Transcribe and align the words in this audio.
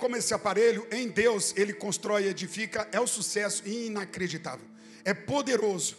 como 0.00 0.16
esse 0.16 0.32
aparelho, 0.34 0.86
em 0.90 1.08
Deus, 1.08 1.54
ele 1.56 1.72
constrói 1.72 2.24
e 2.24 2.28
edifica, 2.28 2.88
é 2.90 3.00
um 3.00 3.06
sucesso 3.06 3.62
inacreditável. 3.68 4.66
É 5.04 5.12
poderoso. 5.14 5.96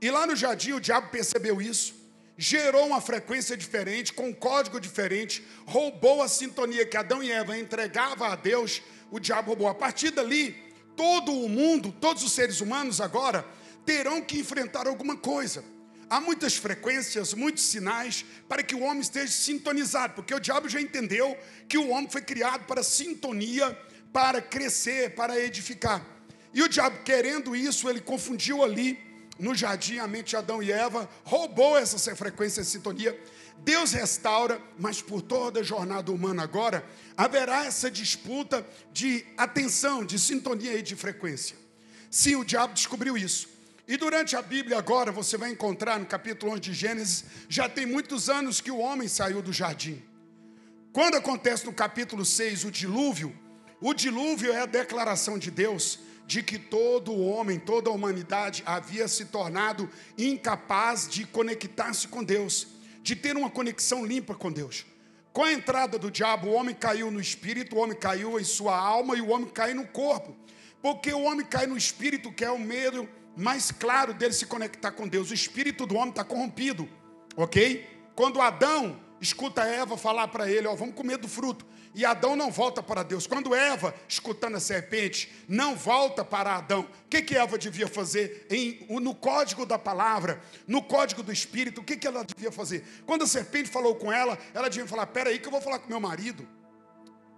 E 0.00 0.10
lá 0.10 0.26
no 0.26 0.34
jardim, 0.34 0.72
o 0.72 0.80
diabo 0.80 1.10
percebeu 1.10 1.60
isso, 1.60 1.94
gerou 2.36 2.86
uma 2.86 3.00
frequência 3.00 3.56
diferente, 3.56 4.12
com 4.12 4.28
um 4.28 4.32
código 4.32 4.80
diferente, 4.80 5.46
roubou 5.66 6.22
a 6.22 6.28
sintonia 6.28 6.84
que 6.84 6.96
Adão 6.96 7.22
e 7.22 7.30
Eva 7.30 7.56
entregavam 7.56 8.26
a 8.26 8.34
Deus, 8.34 8.82
o 9.10 9.20
diabo 9.20 9.48
roubou. 9.48 9.68
A 9.68 9.74
partir 9.74 10.10
dali, 10.10 10.56
todo 10.96 11.32
o 11.32 11.48
mundo, 11.48 11.92
todos 11.92 12.22
os 12.22 12.32
seres 12.32 12.60
humanos 12.60 13.00
agora, 13.00 13.46
terão 13.84 14.20
que 14.20 14.38
enfrentar 14.38 14.86
alguma 14.88 15.16
coisa. 15.16 15.62
Há 16.08 16.20
muitas 16.20 16.56
frequências, 16.56 17.34
muitos 17.34 17.64
sinais 17.64 18.24
para 18.48 18.62
que 18.62 18.74
o 18.74 18.82
homem 18.82 19.00
esteja 19.00 19.32
sintonizado, 19.32 20.14
porque 20.14 20.34
o 20.34 20.38
diabo 20.38 20.68
já 20.68 20.80
entendeu 20.80 21.36
que 21.68 21.76
o 21.76 21.88
homem 21.88 22.08
foi 22.08 22.22
criado 22.22 22.64
para 22.64 22.82
sintonia, 22.82 23.76
para 24.12 24.40
crescer, 24.40 25.14
para 25.14 25.38
edificar. 25.38 26.04
E 26.54 26.62
o 26.62 26.68
diabo, 26.68 27.02
querendo 27.02 27.56
isso, 27.56 27.88
ele 27.88 28.00
confundiu 28.00 28.62
ali 28.62 28.98
no 29.38 29.54
jardim 29.54 29.98
a 29.98 30.06
mente 30.06 30.30
de 30.30 30.36
Adão 30.36 30.62
e 30.62 30.72
Eva, 30.72 31.08
roubou 31.24 31.76
essa 31.76 32.14
frequência 32.14 32.62
de 32.62 32.68
sintonia. 32.68 33.18
Deus 33.58 33.92
restaura, 33.92 34.62
mas 34.78 35.02
por 35.02 35.20
toda 35.20 35.60
a 35.60 35.62
jornada 35.62 36.12
humana 36.12 36.42
agora, 36.42 36.84
haverá 37.16 37.64
essa 37.64 37.90
disputa 37.90 38.66
de 38.92 39.26
atenção, 39.36 40.04
de 40.04 40.18
sintonia 40.18 40.74
e 40.74 40.82
de 40.82 40.94
frequência. 40.94 41.56
Sim, 42.10 42.36
o 42.36 42.44
diabo 42.44 42.74
descobriu 42.74 43.16
isso. 43.18 43.55
E 43.88 43.96
durante 43.96 44.34
a 44.34 44.42
Bíblia 44.42 44.78
agora, 44.78 45.12
você 45.12 45.36
vai 45.36 45.50
encontrar 45.50 46.00
no 46.00 46.06
capítulo 46.06 46.52
11 46.52 46.60
de 46.60 46.74
Gênesis, 46.74 47.24
já 47.48 47.68
tem 47.68 47.86
muitos 47.86 48.28
anos 48.28 48.60
que 48.60 48.70
o 48.70 48.78
homem 48.78 49.06
saiu 49.06 49.40
do 49.40 49.52
jardim. 49.52 50.02
Quando 50.92 51.16
acontece 51.16 51.64
no 51.66 51.72
capítulo 51.72 52.24
6 52.24 52.64
o 52.64 52.70
dilúvio, 52.70 53.32
o 53.80 53.94
dilúvio 53.94 54.52
é 54.52 54.62
a 54.62 54.66
declaração 54.66 55.38
de 55.38 55.52
Deus 55.52 56.00
de 56.26 56.42
que 56.42 56.58
todo 56.58 57.16
homem, 57.16 57.60
toda 57.60 57.88
a 57.88 57.92
humanidade 57.92 58.64
havia 58.66 59.06
se 59.06 59.26
tornado 59.26 59.88
incapaz 60.18 61.08
de 61.08 61.24
conectar-se 61.24 62.08
com 62.08 62.24
Deus, 62.24 62.66
de 63.02 63.14
ter 63.14 63.36
uma 63.36 63.50
conexão 63.50 64.04
limpa 64.04 64.34
com 64.34 64.50
Deus. 64.50 64.84
Com 65.32 65.44
a 65.44 65.52
entrada 65.52 65.96
do 65.96 66.10
diabo, 66.10 66.48
o 66.48 66.54
homem 66.54 66.74
caiu 66.74 67.08
no 67.08 67.20
espírito, 67.20 67.76
o 67.76 67.78
homem 67.78 67.96
caiu 67.96 68.40
em 68.40 68.44
sua 68.44 68.76
alma 68.76 69.16
e 69.16 69.20
o 69.20 69.28
homem 69.28 69.48
caiu 69.48 69.76
no 69.76 69.86
corpo. 69.86 70.34
Porque 70.82 71.12
o 71.12 71.22
homem 71.22 71.46
cai 71.46 71.66
no 71.66 71.76
espírito, 71.76 72.32
que 72.32 72.44
é 72.44 72.50
o 72.50 72.58
medo 72.58 73.08
mais 73.36 73.70
claro 73.70 74.14
dele 74.14 74.32
se 74.32 74.46
conectar 74.46 74.90
com 74.92 75.06
Deus. 75.06 75.30
O 75.30 75.34
espírito 75.34 75.86
do 75.86 75.94
homem 75.94 76.10
está 76.10 76.24
corrompido, 76.24 76.88
ok? 77.36 77.86
Quando 78.14 78.40
Adão 78.40 78.98
escuta 79.20 79.62
Eva 79.62 79.96
falar 79.96 80.28
para 80.28 80.50
ele: 80.50 80.66
Ó, 80.66 80.74
vamos 80.74 80.94
comer 80.94 81.18
do 81.18 81.28
fruto. 81.28 81.66
E 81.94 82.04
Adão 82.04 82.36
não 82.36 82.50
volta 82.50 82.82
para 82.82 83.02
Deus. 83.02 83.26
Quando 83.26 83.54
Eva, 83.54 83.94
escutando 84.06 84.56
a 84.56 84.60
serpente, 84.60 85.32
não 85.48 85.74
volta 85.74 86.22
para 86.22 86.56
Adão, 86.56 86.80
o 86.82 87.08
que, 87.08 87.22
que 87.22 87.34
Eva 87.34 87.56
devia 87.56 87.88
fazer? 87.88 88.46
Em, 88.50 88.86
no 89.00 89.14
código 89.14 89.64
da 89.64 89.78
palavra, 89.78 90.42
no 90.66 90.82
código 90.82 91.22
do 91.22 91.32
Espírito, 91.32 91.80
o 91.80 91.84
que, 91.84 91.96
que 91.96 92.06
ela 92.06 92.22
devia 92.22 92.52
fazer? 92.52 92.84
Quando 93.06 93.24
a 93.24 93.26
serpente 93.26 93.70
falou 93.70 93.94
com 93.94 94.12
ela, 94.12 94.38
ela 94.52 94.68
devia 94.68 94.86
falar: 94.86 95.06
Peraí, 95.06 95.38
que 95.38 95.46
eu 95.46 95.52
vou 95.52 95.60
falar 95.60 95.78
com 95.78 95.88
meu 95.88 96.00
marido. 96.00 96.46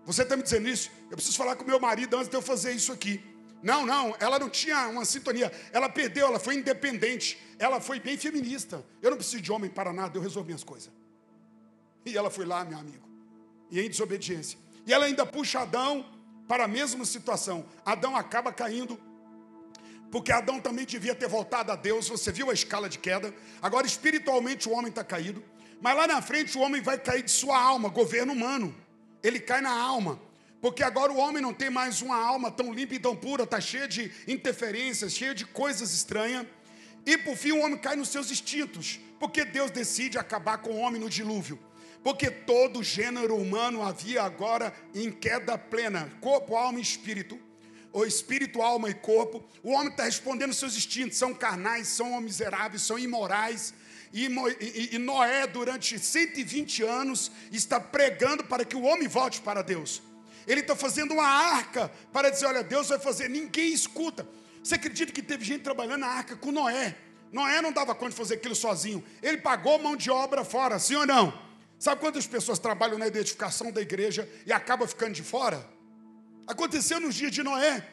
Você 0.05 0.23
está 0.23 0.37
me 0.37 0.43
dizendo 0.43 0.69
isso? 0.69 0.91
Eu 1.11 1.17
preciso 1.17 1.37
falar 1.37 1.55
com 1.55 1.65
meu 1.65 1.79
marido 1.79 2.17
antes 2.17 2.29
de 2.29 2.37
eu 2.37 2.43
fazer 2.43 2.73
isso 2.73 2.91
aqui. 2.91 3.23
Não, 3.63 3.85
não, 3.85 4.15
ela 4.21 4.39
não 4.39 4.49
tinha 4.49 4.89
uma 4.89 5.05
sintonia. 5.05 5.53
Ela 5.73 5.89
perdeu, 5.89 6.27
ela 6.27 6.39
foi 6.39 6.55
independente. 6.55 7.39
Ela 7.59 7.81
foi 7.81 7.99
bem 7.99 8.17
feminista. 8.17 8.85
Eu 9.03 9.11
não 9.11 9.17
preciso 9.17 9.43
de 9.43 9.51
homem 9.51 9.69
para 9.69 9.93
nada, 9.93 10.17
eu 10.17 10.23
resolvo 10.23 10.47
minhas 10.47 10.65
coisas. 10.65 10.91
E 12.05 12.17
ela 12.17 12.31
foi 12.31 12.47
lá, 12.47 12.65
meu 12.65 12.79
amigo, 12.79 13.07
e 13.71 13.81
em 13.81 13.89
desobediência. 13.89 14.59
E 14.87 14.93
ela 14.93 15.07
ainda 15.07 15.27
puxa 15.27 15.61
Adão 15.61 16.07
para 16.47 16.65
a 16.65 16.69
mesma 16.69 17.05
situação. 17.05 17.67
Adão 17.85 18.17
acaba 18.17 18.53
caindo, 18.53 18.99
porque 20.11 20.33
Adão 20.33 20.61
também 20.61 20.87
devia 20.87 21.15
ter 21.15 21.29
voltado 21.29 21.71
a 21.71 21.77
Deus. 21.77 22.09
Você 22.09 22.33
viu 22.33 22.51
a 22.51 22.55
escala 22.55 22.89
de 22.89 22.99
queda. 22.99 23.35
Agora, 23.61 23.87
espiritualmente, 23.87 24.69
o 24.69 24.73
homem 24.73 24.89
está 24.89 25.05
caído. 25.05 25.45
Mas 25.81 25.97
lá 25.97 26.07
na 26.07 26.23
frente, 26.23 26.57
o 26.57 26.61
homem 26.61 26.81
vai 26.81 26.99
cair 26.99 27.23
de 27.23 27.31
sua 27.31 27.61
alma, 27.61 27.89
governo 27.89 28.33
humano. 28.33 28.75
Ele 29.23 29.39
cai 29.39 29.61
na 29.61 29.71
alma. 29.71 30.19
Porque 30.61 30.83
agora 30.83 31.13
o 31.13 31.19
homem 31.19 31.41
não 31.41 31.55
tem 31.55 31.71
mais 31.71 32.03
uma 32.03 32.17
alma 32.17 32.51
tão 32.51 32.73
limpa 32.73 32.95
e 32.95 32.99
tão 32.99 33.15
pura, 33.15 33.45
está 33.45 33.61
cheia 33.61 33.87
de 33.87 34.11
interferências, 34.27 35.13
cheia 35.13 35.35
de 35.35 35.47
coisas 35.47 35.95
estranhas. 35.95 36.47
E 37.07 37.17
por 37.17 37.37
fim 37.37 37.53
o 37.53 37.61
homem 37.61 37.79
cai 37.79 37.95
nos 37.95 38.09
seus 38.09 38.31
instintos, 38.31 38.99
porque 39.21 39.45
Deus 39.45 39.71
decide 39.71 40.19
acabar 40.19 40.59
com 40.59 40.71
o 40.71 40.79
homem 40.79 41.01
no 41.01 41.09
dilúvio. 41.09 41.59
Porque 42.03 42.31
todo 42.31 42.83
gênero 42.83 43.37
humano 43.37 43.83
havia 43.83 44.23
agora 44.23 44.73
em 44.95 45.11
queda 45.11 45.57
plena 45.57 46.13
corpo, 46.21 46.57
alma 46.57 46.79
e 46.79 46.83
espírito. 46.83 47.39
Ou 47.93 48.07
espírito, 48.07 48.61
alma 48.61 48.91
e 48.91 48.95
corpo. 48.95 49.45
O 49.63 49.73
homem 49.73 49.89
está 49.89 50.05
respondendo 50.05 50.53
seus 50.53 50.77
instintos, 50.77 51.17
são 51.19 51.33
carnais, 51.35 51.89
são 51.89 52.21
miseráveis, 52.21 52.83
são 52.83 52.99
imorais. 52.99 53.73
E 54.13 54.99
Noé, 54.99 55.47
durante 55.47 55.99
120 55.99 56.83
anos, 56.83 57.33
está 57.51 57.81
pregando 57.81 58.45
para 58.45 58.65
que 58.65 58.77
o 58.77 58.83
homem 58.83 59.09
volte 59.09 59.41
para 59.41 59.63
Deus. 59.63 60.03
Ele 60.49 60.63
está 60.63 60.75
fazendo 60.75 61.13
uma 61.13 61.27
arca 61.27 61.93
para 62.13 62.31
dizer: 62.31 62.47
olha, 62.47 62.65
Deus 62.65 62.89
vai 62.89 62.99
fazer, 62.99 63.29
ninguém 63.29 63.73
escuta. 63.73 64.27
Você 64.65 64.75
acredita 64.75 65.13
que 65.13 65.23
teve 65.23 65.45
gente 65.45 65.63
trabalhando 65.63 66.01
na 66.01 66.09
arca 66.09 66.35
com 66.35 66.51
Noé? 66.51 66.97
Noé 67.31 67.61
não 67.61 67.71
dava 67.71 67.95
conta 67.95 68.11
de 68.13 68.17
fazer 68.17 68.35
aquilo 68.35 68.55
sozinho. 68.55 69.05
Ele 69.23 69.37
pagou 69.39 69.79
mão 69.79 69.95
de 69.95 70.11
obra 70.11 70.43
fora, 70.45 70.79
sim 70.79 70.97
ou 70.97 71.07
não? 71.07 71.39
Sabe 71.79 72.01
quantas 72.01 72.27
pessoas 72.27 72.59
trabalham 72.59 72.99
na 72.99 73.07
edificação 73.07 73.71
da 73.71 73.81
igreja 73.81 74.29
e 74.47 74.53
acabam 74.53 74.89
ficando 74.89 75.13
de 75.13 75.23
fora? 75.23 75.65
Aconteceu 76.47 76.99
nos 76.99 77.15
dias 77.15 77.31
de 77.31 77.43
Noé, 77.43 77.87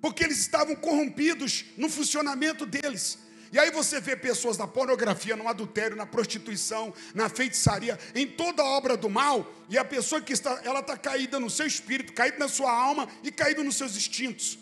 porque 0.00 0.22
eles 0.22 0.38
estavam 0.38 0.76
corrompidos 0.76 1.64
no 1.76 1.88
funcionamento 1.88 2.64
deles. 2.64 3.18
E 3.52 3.58
aí 3.58 3.70
você 3.70 4.00
vê 4.00 4.16
pessoas 4.16 4.58
na 4.58 4.66
pornografia, 4.66 5.36
no 5.36 5.48
adultério, 5.48 5.96
na 5.96 6.06
prostituição, 6.06 6.92
na 7.14 7.28
feitiçaria, 7.28 7.98
em 8.14 8.26
toda 8.26 8.62
obra 8.64 8.96
do 8.96 9.08
mal, 9.08 9.50
e 9.68 9.78
a 9.78 9.84
pessoa 9.84 10.20
que 10.20 10.32
está, 10.32 10.60
ela 10.64 10.80
está 10.80 10.96
caída 10.96 11.40
no 11.40 11.48
seu 11.48 11.66
espírito, 11.66 12.12
caída 12.12 12.38
na 12.38 12.48
sua 12.48 12.70
alma 12.70 13.08
e 13.22 13.30
caída 13.30 13.62
nos 13.62 13.76
seus 13.76 13.96
instintos. 13.96 14.58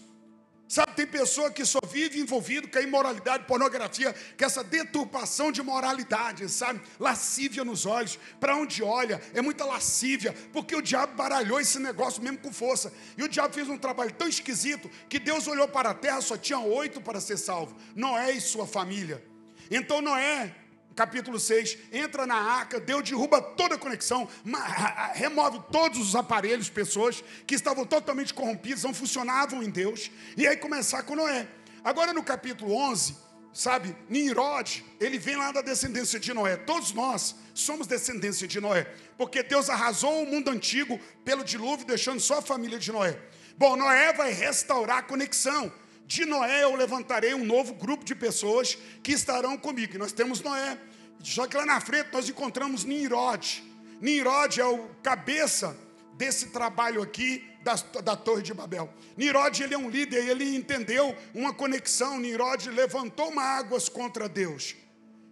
Sabe, 0.68 0.96
tem 0.96 1.06
pessoa 1.06 1.48
que 1.48 1.64
só 1.64 1.78
vive 1.88 2.20
envolvido 2.20 2.66
com 2.68 2.76
a 2.76 2.82
imoralidade, 2.82 3.44
pornografia, 3.44 4.12
com 4.12 4.44
essa 4.44 4.64
deturpação 4.64 5.52
de 5.52 5.62
moralidade, 5.62 6.48
sabe? 6.48 6.80
Lascívia 6.98 7.64
nos 7.64 7.86
olhos, 7.86 8.18
para 8.40 8.56
onde 8.56 8.82
olha, 8.82 9.20
é 9.32 9.40
muita 9.40 9.64
lascívia, 9.64 10.34
porque 10.52 10.74
o 10.74 10.82
diabo 10.82 11.14
baralhou 11.14 11.60
esse 11.60 11.78
negócio 11.78 12.20
mesmo 12.20 12.38
com 12.38 12.52
força. 12.52 12.92
E 13.16 13.22
o 13.22 13.28
diabo 13.28 13.54
fez 13.54 13.68
um 13.68 13.78
trabalho 13.78 14.12
tão 14.12 14.26
esquisito 14.26 14.90
que 15.08 15.20
Deus 15.20 15.46
olhou 15.46 15.68
para 15.68 15.90
a 15.90 15.94
terra, 15.94 16.20
só 16.20 16.36
tinha 16.36 16.58
oito 16.58 17.00
para 17.00 17.20
ser 17.20 17.36
salvo: 17.36 17.76
Noé 17.94 18.32
e 18.32 18.40
sua 18.40 18.66
família. 18.66 19.24
Então 19.70 20.02
Noé 20.02 20.65
capítulo 20.96 21.38
6, 21.38 21.76
entra 21.92 22.26
na 22.26 22.34
arca, 22.34 22.80
Deus 22.80 23.08
derruba 23.08 23.40
toda 23.40 23.74
a 23.74 23.78
conexão, 23.78 24.26
remove 25.12 25.60
todos 25.70 26.00
os 26.00 26.16
aparelhos, 26.16 26.70
pessoas 26.70 27.22
que 27.46 27.54
estavam 27.54 27.84
totalmente 27.84 28.32
corrompidas, 28.32 28.82
não 28.82 28.94
funcionavam 28.94 29.62
em 29.62 29.68
Deus, 29.68 30.10
e 30.36 30.46
aí 30.46 30.56
começar 30.56 31.02
com 31.02 31.14
Noé. 31.14 31.46
Agora 31.84 32.14
no 32.14 32.22
capítulo 32.24 32.74
11, 32.74 33.14
sabe, 33.52 33.94
Nimrod, 34.08 34.82
ele 34.98 35.18
vem 35.18 35.36
lá 35.36 35.52
da 35.52 35.60
descendência 35.60 36.18
de 36.18 36.32
Noé. 36.32 36.56
Todos 36.56 36.92
nós 36.92 37.36
somos 37.54 37.86
descendência 37.86 38.48
de 38.48 38.60
Noé, 38.60 38.90
porque 39.18 39.42
Deus 39.42 39.68
arrasou 39.68 40.22
o 40.22 40.26
mundo 40.26 40.50
antigo 40.50 40.98
pelo 41.24 41.44
dilúvio, 41.44 41.86
deixando 41.86 42.20
só 42.20 42.38
a 42.38 42.42
família 42.42 42.78
de 42.78 42.90
Noé. 42.90 43.18
Bom, 43.58 43.76
Noé 43.76 44.12
vai 44.14 44.32
restaurar 44.32 44.98
a 44.98 45.02
conexão. 45.02 45.72
De 46.06 46.24
Noé 46.24 46.62
eu 46.62 46.76
levantarei 46.76 47.34
um 47.34 47.44
novo 47.44 47.74
grupo 47.74 48.04
de 48.04 48.14
pessoas 48.14 48.78
que 49.02 49.12
estarão 49.12 49.56
comigo. 49.56 49.94
E 49.94 49.98
nós 49.98 50.12
temos 50.12 50.40
Noé. 50.40 50.78
Só 51.22 51.46
que 51.46 51.56
lá 51.56 51.66
na 51.66 51.80
frente 51.80 52.08
nós 52.12 52.28
encontramos 52.28 52.84
Nimrod. 52.84 53.62
Nimrod 54.00 54.60
é 54.60 54.64
o 54.64 54.88
cabeça 55.02 55.76
desse 56.14 56.48
trabalho 56.50 57.02
aqui 57.02 57.44
da, 57.62 57.74
da 58.00 58.16
Torre 58.16 58.42
de 58.42 58.54
Babel. 58.54 58.92
Nimrod 59.16 59.62
ele 59.62 59.74
é 59.74 59.78
um 59.78 59.90
líder, 59.90 60.28
ele 60.28 60.56
entendeu 60.56 61.16
uma 61.34 61.52
conexão. 61.52 62.18
Nimrod 62.18 62.70
levantou 62.70 63.34
mágoas 63.34 63.88
contra 63.88 64.28
Deus. 64.28 64.76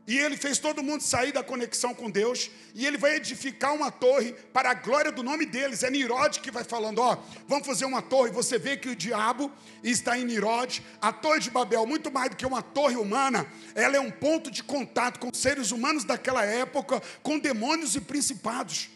E 0.07 0.19
ele 0.19 0.37
fez 0.37 0.59
todo 0.59 0.83
mundo 0.83 1.01
sair 1.01 1.33
da 1.33 1.43
conexão 1.43 1.95
com 1.95 2.11
Deus. 2.11 2.51
E 2.75 2.87
ele 2.87 2.99
vai 2.99 3.17
edificar 3.17 3.75
uma 3.75 3.91
torre 3.91 4.33
para 4.53 4.71
a 4.71 4.75
glória 4.75 5.11
do 5.11 5.23
nome 5.23 5.47
deles. 5.47 5.83
É 5.83 5.91
Nirod 5.91 6.41
que 6.41 6.51
vai 6.51 6.63
falando: 6.63 6.99
Ó, 6.99 7.17
vamos 7.49 7.67
fazer 7.67 7.87
uma 7.87 8.03
torre. 8.03 8.31
Você 8.31 8.59
vê 8.59 8.77
que 8.77 8.91
o 8.91 8.97
diabo 8.97 9.51
está 9.83 10.19
em 10.19 10.25
Nirod. 10.25 10.83
A 11.01 11.11
torre 11.11 11.41
de 11.41 11.51
Babel, 11.51 11.87
muito 11.87 12.13
mais 12.13 12.31
do 12.31 12.37
que 12.37 12.45
uma 12.45 12.61
torre 12.61 12.97
humana, 12.97 13.47
ela 13.75 13.97
é 13.97 14.01
um 14.01 14.11
ponto 14.11 14.51
de 14.51 14.63
contato 14.63 15.19
com 15.19 15.33
seres 15.33 15.71
humanos 15.71 16.05
daquela 16.05 16.45
época, 16.45 17.03
com 17.23 17.39
demônios 17.39 17.97
e 17.97 18.01
principados. 18.01 18.91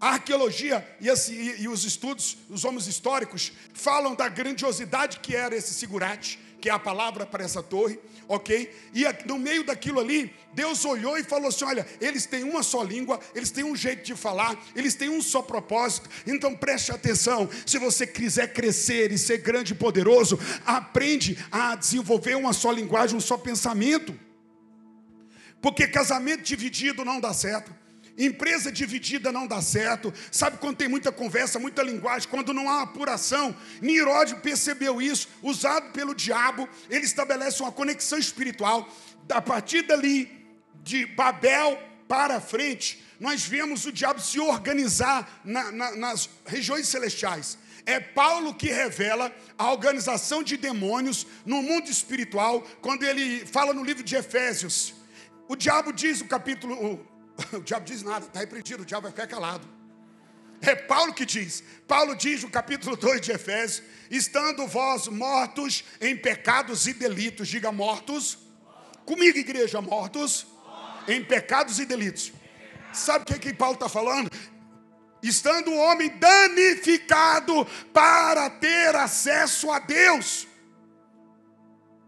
A 0.00 0.14
arqueologia 0.14 0.84
e, 1.00 1.08
e, 1.08 1.62
e 1.62 1.68
os 1.68 1.84
estudos, 1.84 2.36
os 2.50 2.64
homens 2.64 2.88
históricos, 2.88 3.52
falam 3.72 4.16
da 4.16 4.28
grandiosidade 4.28 5.20
que 5.20 5.36
era 5.36 5.54
esse 5.54 5.72
sigurate 5.72 6.40
que 6.62 6.70
é 6.70 6.72
a 6.72 6.78
palavra 6.78 7.26
para 7.26 7.42
essa 7.42 7.60
torre, 7.60 7.98
ok? 8.28 8.72
E 8.94 9.02
no 9.26 9.36
meio 9.36 9.64
daquilo 9.64 9.98
ali, 9.98 10.32
Deus 10.54 10.84
olhou 10.84 11.18
e 11.18 11.24
falou 11.24 11.48
assim: 11.48 11.64
olha, 11.64 11.84
eles 12.00 12.24
têm 12.24 12.44
uma 12.44 12.62
só 12.62 12.84
língua, 12.84 13.18
eles 13.34 13.50
têm 13.50 13.64
um 13.64 13.74
jeito 13.74 14.04
de 14.04 14.14
falar, 14.14 14.56
eles 14.76 14.94
têm 14.94 15.08
um 15.08 15.20
só 15.20 15.42
propósito, 15.42 16.08
então 16.24 16.54
preste 16.54 16.92
atenção. 16.92 17.50
Se 17.66 17.78
você 17.78 18.06
quiser 18.06 18.52
crescer 18.52 19.10
e 19.10 19.18
ser 19.18 19.38
grande 19.38 19.72
e 19.72 19.76
poderoso, 19.76 20.38
aprende 20.64 21.36
a 21.50 21.74
desenvolver 21.74 22.36
uma 22.36 22.52
só 22.52 22.70
linguagem, 22.70 23.16
um 23.16 23.20
só 23.20 23.36
pensamento. 23.36 24.16
Porque 25.60 25.88
casamento 25.88 26.42
dividido 26.42 27.04
não 27.04 27.20
dá 27.20 27.34
certo. 27.34 27.81
Empresa 28.16 28.70
dividida 28.70 29.32
não 29.32 29.46
dá 29.46 29.62
certo. 29.62 30.12
Sabe 30.30 30.58
quando 30.58 30.76
tem 30.76 30.88
muita 30.88 31.10
conversa, 31.10 31.58
muita 31.58 31.82
linguagem, 31.82 32.28
quando 32.28 32.52
não 32.52 32.68
há 32.68 32.82
apuração? 32.82 33.56
Nirode 33.80 34.36
percebeu 34.36 35.00
isso, 35.00 35.28
usado 35.42 35.92
pelo 35.92 36.14
diabo, 36.14 36.68
ele 36.90 37.04
estabelece 37.04 37.62
uma 37.62 37.72
conexão 37.72 38.18
espiritual. 38.18 38.88
A 39.30 39.40
partir 39.40 39.82
dali, 39.82 40.42
de 40.82 41.06
Babel 41.06 41.78
para 42.08 42.40
frente, 42.40 43.02
nós 43.18 43.44
vemos 43.44 43.86
o 43.86 43.92
diabo 43.92 44.20
se 44.20 44.38
organizar 44.40 45.40
na, 45.44 45.70
na, 45.70 45.96
nas 45.96 46.28
regiões 46.44 46.88
celestiais. 46.88 47.56
É 47.86 47.98
Paulo 47.98 48.54
que 48.54 48.70
revela 48.70 49.34
a 49.56 49.70
organização 49.70 50.42
de 50.42 50.56
demônios 50.56 51.26
no 51.44 51.62
mundo 51.62 51.90
espiritual, 51.90 52.62
quando 52.80 53.02
ele 53.02 53.46
fala 53.46 53.72
no 53.72 53.82
livro 53.82 54.02
de 54.02 54.14
Efésios. 54.14 54.94
O 55.48 55.56
diabo 55.56 55.92
diz 55.92 56.20
no 56.20 56.28
capítulo 56.28 57.06
o 57.52 57.60
diabo 57.60 57.84
diz 57.84 58.02
nada, 58.02 58.26
está 58.26 58.40
repreendido, 58.40 58.82
o 58.82 58.86
diabo 58.86 59.02
vai 59.02 59.12
ficar 59.12 59.26
calado. 59.26 59.66
É 60.60 60.76
Paulo 60.76 61.12
que 61.12 61.26
diz. 61.26 61.62
Paulo 61.88 62.14
diz 62.14 62.44
no 62.44 62.50
capítulo 62.50 62.96
2 62.96 63.20
de 63.20 63.32
Efésios: 63.32 63.82
estando 64.10 64.66
vós 64.66 65.08
mortos 65.08 65.84
em 66.00 66.16
pecados 66.16 66.86
e 66.86 66.92
delitos, 66.92 67.48
diga 67.48 67.72
mortos. 67.72 68.38
Comigo, 69.04 69.36
igreja, 69.36 69.80
mortos 69.80 70.46
em 71.08 71.22
pecados 71.24 71.80
e 71.80 71.84
delitos. 71.84 72.32
Sabe 72.92 73.22
o 73.22 73.26
que, 73.26 73.38
que 73.38 73.54
Paulo 73.54 73.74
está 73.74 73.88
falando? 73.88 74.30
Estando 75.20 75.70
o 75.70 75.76
homem 75.76 76.08
danificado 76.18 77.66
para 77.92 78.48
ter 78.50 78.94
acesso 78.94 79.70
a 79.72 79.80
Deus. 79.80 80.46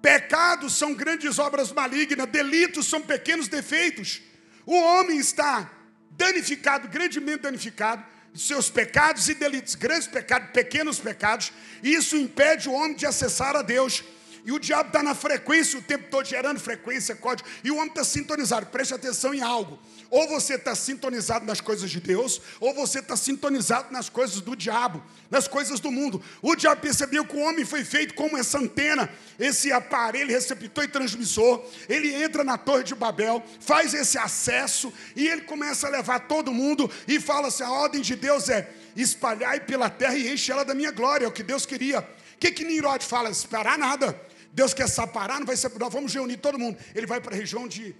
Pecados 0.00 0.74
são 0.74 0.94
grandes 0.94 1.38
obras 1.38 1.72
malignas, 1.72 2.28
delitos 2.28 2.86
são 2.86 3.00
pequenos 3.00 3.48
defeitos. 3.48 4.20
O 4.66 4.74
homem 4.74 5.18
está 5.18 5.70
danificado, 6.10 6.88
grandemente 6.88 7.42
danificado, 7.42 8.04
seus 8.34 8.68
pecados 8.68 9.28
e 9.28 9.34
delitos, 9.34 9.74
grandes 9.74 10.08
pecados, 10.08 10.50
pequenos 10.50 10.98
pecados, 10.98 11.52
e 11.82 11.94
isso 11.94 12.16
impede 12.16 12.68
o 12.68 12.72
homem 12.72 12.96
de 12.96 13.06
acessar 13.06 13.54
a 13.54 13.62
Deus. 13.62 14.02
E 14.44 14.52
o 14.52 14.58
diabo 14.58 14.88
está 14.88 15.02
na 15.02 15.14
frequência 15.14 15.78
o 15.78 15.82
tempo 15.82 16.08
todo, 16.10 16.26
gerando 16.26 16.60
frequência, 16.60 17.16
código, 17.16 17.48
e 17.64 17.70
o 17.70 17.76
homem 17.76 17.88
está 17.88 18.04
sintonizado. 18.04 18.66
Preste 18.66 18.92
atenção 18.92 19.32
em 19.32 19.40
algo. 19.40 19.78
Ou 20.10 20.28
você 20.28 20.56
está 20.56 20.74
sintonizado 20.74 21.46
nas 21.46 21.62
coisas 21.62 21.90
de 21.90 21.98
Deus, 21.98 22.42
ou 22.60 22.74
você 22.74 22.98
está 22.98 23.16
sintonizado 23.16 23.90
nas 23.90 24.10
coisas 24.10 24.42
do 24.42 24.54
diabo, 24.54 25.02
nas 25.30 25.48
coisas 25.48 25.80
do 25.80 25.90
mundo. 25.90 26.22
O 26.42 26.54
diabo 26.54 26.82
percebeu 26.82 27.24
que 27.24 27.34
o 27.34 27.40
homem 27.40 27.64
foi 27.64 27.84
feito 27.84 28.12
como 28.12 28.36
essa 28.36 28.58
antena, 28.58 29.10
esse 29.38 29.72
aparelho 29.72 30.28
receptor 30.30 30.84
e 30.84 30.88
transmissor. 30.88 31.64
Ele 31.88 32.14
entra 32.14 32.44
na 32.44 32.58
Torre 32.58 32.84
de 32.84 32.94
Babel, 32.94 33.42
faz 33.60 33.94
esse 33.94 34.18
acesso 34.18 34.92
e 35.16 35.26
ele 35.26 35.40
começa 35.42 35.86
a 35.86 35.90
levar 35.90 36.28
todo 36.28 36.52
mundo 36.52 36.90
e 37.08 37.18
fala 37.18 37.48
assim: 37.48 37.62
a 37.62 37.72
ordem 37.72 38.02
de 38.02 38.14
Deus 38.14 38.50
é 38.50 38.70
espalhar 38.94 39.58
pela 39.60 39.88
terra 39.88 40.16
e 40.16 40.30
enche 40.30 40.52
ela 40.52 40.66
da 40.66 40.74
minha 40.74 40.90
glória, 40.90 41.24
é 41.24 41.28
o 41.28 41.32
que 41.32 41.42
Deus 41.42 41.64
queria. 41.64 42.00
O 42.00 42.38
que, 42.38 42.50
que 42.52 42.64
fala? 43.06 43.30
Esperar 43.30 43.78
nada. 43.78 44.14
Deus 44.54 44.72
quer 44.72 44.88
separar, 44.88 45.40
não 45.40 45.46
vai 45.46 45.56
ser. 45.56 45.68
Nós 45.78 45.92
vamos 45.92 46.14
reunir 46.14 46.36
todo 46.36 46.56
mundo. 46.56 46.78
Ele 46.94 47.06
vai 47.06 47.20
para 47.20 47.34
a 47.34 47.36
região 47.36 47.66
de, 47.66 47.94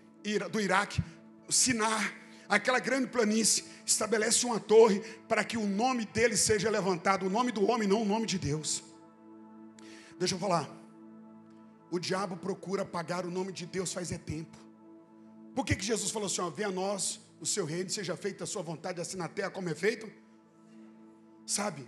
do 0.53 0.61
Iraque, 0.61 1.03
Sinar, 1.51 2.15
aquela 2.49 2.79
grande 2.79 3.09
planície, 3.09 3.65
estabelece 3.85 4.47
uma 4.47 4.61
torre 4.61 5.01
para 5.29 5.45
que 5.45 5.57
o 5.57 5.67
nome 5.67 6.07
dele 6.07 6.37
seja 6.37 6.71
levantado, 6.71 7.27
o 7.27 7.31
nome 7.31 7.51
do 7.51 7.69
homem, 7.69 7.89
não 7.89 8.03
o 8.03 8.05
nome 8.05 8.25
de 8.25 8.39
Deus. 8.39 8.85
Deixa 10.19 10.37
eu 10.37 10.39
falar. 10.39 10.71
O 11.91 11.99
diabo 11.99 12.37
procura 12.37 12.83
apagar 12.83 13.27
o 13.27 13.31
nome 13.31 13.53
de 13.53 13.67
Deus 13.67 13.93
faz 13.93 14.13
é 14.13 14.19
tempo. 14.19 14.57
Por 15.55 15.65
que, 15.65 15.75
que 15.75 15.85
Jesus 15.85 16.11
falou 16.13 16.27
assim: 16.27 16.41
ó, 16.41 16.51
venha 16.51 16.69
a 16.69 16.73
nós 16.73 17.21
o 17.41 17.47
seu 17.47 17.65
reino, 17.65 17.91
seja 17.91 18.17
feita 18.17 18.45
a 18.45 18.47
sua 18.47 18.63
vontade, 18.63 19.01
assim 19.01 19.17
na 19.17 19.29
terra 19.29 19.51
como 19.51 19.69
é 19.69 19.75
feito? 19.75 20.11
Sabe? 21.45 21.87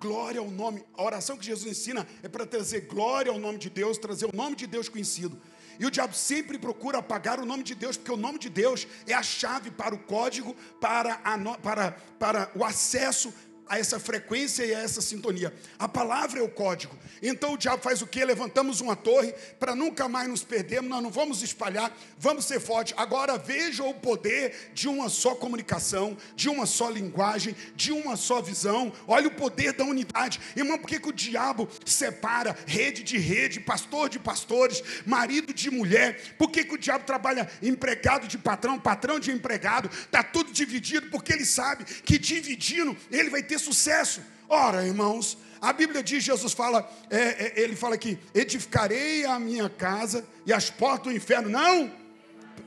Glória 0.00 0.40
ao 0.40 0.50
nome. 0.50 0.84
A 0.96 1.02
oração 1.02 1.36
que 1.36 1.44
Jesus 1.44 1.70
ensina 1.70 2.06
é 2.22 2.28
para 2.28 2.46
trazer 2.46 2.82
glória 2.82 3.30
ao 3.30 3.38
nome 3.38 3.58
de 3.58 3.70
Deus, 3.70 3.98
trazer 3.98 4.26
o 4.26 4.36
nome 4.36 4.56
de 4.56 4.66
Deus 4.66 4.88
conhecido. 4.88 5.40
E 5.78 5.86
o 5.86 5.90
diabo 5.90 6.14
sempre 6.14 6.58
procura 6.58 6.98
apagar 6.98 7.40
o 7.40 7.46
nome 7.46 7.62
de 7.62 7.74
Deus, 7.74 7.96
porque 7.96 8.12
o 8.12 8.16
nome 8.16 8.38
de 8.38 8.48
Deus 8.48 8.86
é 9.06 9.14
a 9.14 9.22
chave 9.22 9.70
para 9.70 9.94
o 9.94 9.98
código, 9.98 10.54
para, 10.80 11.20
a, 11.24 11.38
para, 11.58 11.92
para 12.18 12.50
o 12.54 12.64
acesso 12.64 13.32
a 13.66 13.78
essa 13.78 13.98
frequência 13.98 14.64
e 14.64 14.74
a 14.74 14.80
essa 14.80 15.00
sintonia. 15.00 15.52
A 15.78 15.88
palavra 15.88 16.40
é 16.40 16.42
o 16.42 16.48
código. 16.48 16.96
Então 17.22 17.54
o 17.54 17.56
diabo 17.56 17.82
faz 17.82 18.02
o 18.02 18.06
quê? 18.06 18.24
Levantamos 18.24 18.80
uma 18.80 18.94
torre 18.94 19.34
para 19.58 19.74
nunca 19.74 20.08
mais 20.08 20.28
nos 20.28 20.44
perdermos, 20.44 20.90
nós 20.90 21.02
não 21.02 21.10
vamos 21.10 21.42
espalhar, 21.42 21.96
vamos 22.18 22.44
ser 22.44 22.60
fortes. 22.60 22.94
Agora 22.96 23.38
veja 23.38 23.82
o 23.82 23.94
poder 23.94 24.70
de 24.74 24.88
uma 24.88 25.08
só 25.08 25.34
comunicação, 25.34 26.16
de 26.36 26.48
uma 26.48 26.66
só 26.66 26.90
linguagem, 26.90 27.56
de 27.74 27.92
uma 27.92 28.16
só 28.16 28.42
visão. 28.42 28.92
Olha 29.06 29.28
o 29.28 29.34
poder 29.34 29.72
da 29.72 29.84
unidade. 29.84 30.40
Irmão, 30.54 30.78
por 30.78 30.88
que, 30.88 31.00
que 31.00 31.08
o 31.08 31.12
diabo 31.12 31.68
separa 31.84 32.56
rede 32.66 33.02
de 33.02 33.18
rede, 33.18 33.60
pastor 33.60 34.08
de 34.08 34.18
pastores, 34.18 34.82
marido 35.06 35.54
de 35.54 35.70
mulher? 35.70 36.34
Por 36.36 36.50
que, 36.50 36.64
que 36.64 36.74
o 36.74 36.78
diabo 36.78 37.04
trabalha 37.04 37.48
empregado 37.62 38.28
de 38.28 38.36
patrão, 38.36 38.78
patrão 38.78 39.18
de 39.18 39.30
empregado? 39.30 39.88
Está 39.88 40.22
tudo 40.22 40.52
dividido, 40.52 41.08
porque 41.10 41.32
ele 41.32 41.46
sabe 41.46 41.84
que 41.84 42.18
dividindo 42.18 42.96
ele 43.10 43.30
vai 43.30 43.42
ter 43.42 43.53
ter 43.54 43.58
sucesso. 43.58 44.20
Ora, 44.48 44.84
irmãos, 44.84 45.38
a 45.60 45.72
Bíblia 45.72 46.02
diz, 46.02 46.22
Jesus 46.24 46.52
fala, 46.52 46.90
é, 47.08 47.18
é, 47.18 47.62
ele 47.62 47.76
fala 47.76 47.94
aqui, 47.94 48.18
edificarei 48.34 49.24
a 49.24 49.38
minha 49.38 49.68
casa 49.70 50.26
e 50.44 50.52
as 50.52 50.70
portas 50.70 51.12
do 51.12 51.16
inferno. 51.16 51.48
Não! 51.48 51.90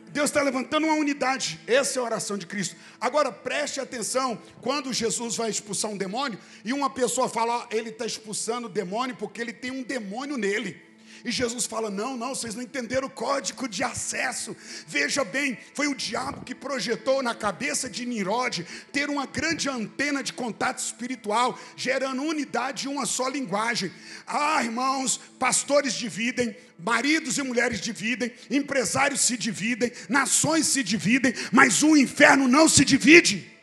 Deus 0.10 0.30
está 0.30 0.42
levantando 0.42 0.88
uma 0.88 0.96
unidade. 0.96 1.60
Essa 1.68 2.00
é 2.00 2.02
a 2.02 2.06
oração 2.06 2.38
de 2.38 2.48
Cristo. 2.48 2.76
Agora 3.00 3.32
preste 3.32 3.80
atenção, 3.80 4.42
quando 4.62 4.94
Jesus 4.94 5.36
vai 5.36 5.50
expulsar 5.50 5.92
um 5.92 5.98
demônio, 5.98 6.40
e 6.64 6.74
uma 6.74 6.90
pessoa 6.90 7.30
fala, 7.30 7.68
ele 7.70 7.90
está 7.90 8.06
expulsando 8.06 8.68
o 8.68 8.70
demônio 8.70 9.16
porque 9.16 9.42
ele 9.42 9.54
tem 9.54 9.70
um 9.70 9.84
demônio 9.84 10.38
nele. 10.38 10.82
E 11.24 11.32
Jesus 11.32 11.66
fala: 11.66 11.90
Não, 11.90 12.16
não, 12.16 12.36
vocês 12.36 12.56
não 12.56 12.62
entenderam 12.62 13.08
o 13.08 13.12
código 13.12 13.68
de 13.68 13.84
acesso. 13.84 14.56
Veja 14.88 15.24
bem, 15.24 15.58
foi 15.74 15.88
o 15.88 15.96
diabo 15.96 16.44
que 16.44 16.56
projetou 16.56 17.22
na 17.24 17.34
cabeça 17.34 17.90
de 17.90 18.06
Nirode 18.06 18.66
ter 18.92 19.10
uma 19.10 19.26
grande 19.26 19.70
antena 19.70 20.24
de 20.24 20.34
contato 20.34 20.80
espiritual, 20.80 21.60
gerando 21.76 22.22
unidade 22.22 22.86
e 22.86 22.90
uma 22.90 23.06
só 23.06 23.28
linguagem. 23.28 23.92
Ah, 24.26 24.64
irmãos, 24.64 25.20
pastores 25.40 25.94
dividem, 25.94 26.56
maridos 26.78 27.38
e 27.38 27.44
mulheres 27.44 27.82
dividem, 27.82 28.32
empresários 28.50 29.22
se 29.22 29.38
dividem, 29.38 29.92
nações 30.10 30.68
se 30.68 30.84
dividem, 30.84 31.34
mas 31.52 31.84
o 31.84 31.96
inferno 31.98 32.48
não 32.48 32.70
se 32.70 32.86
divide. 32.86 33.58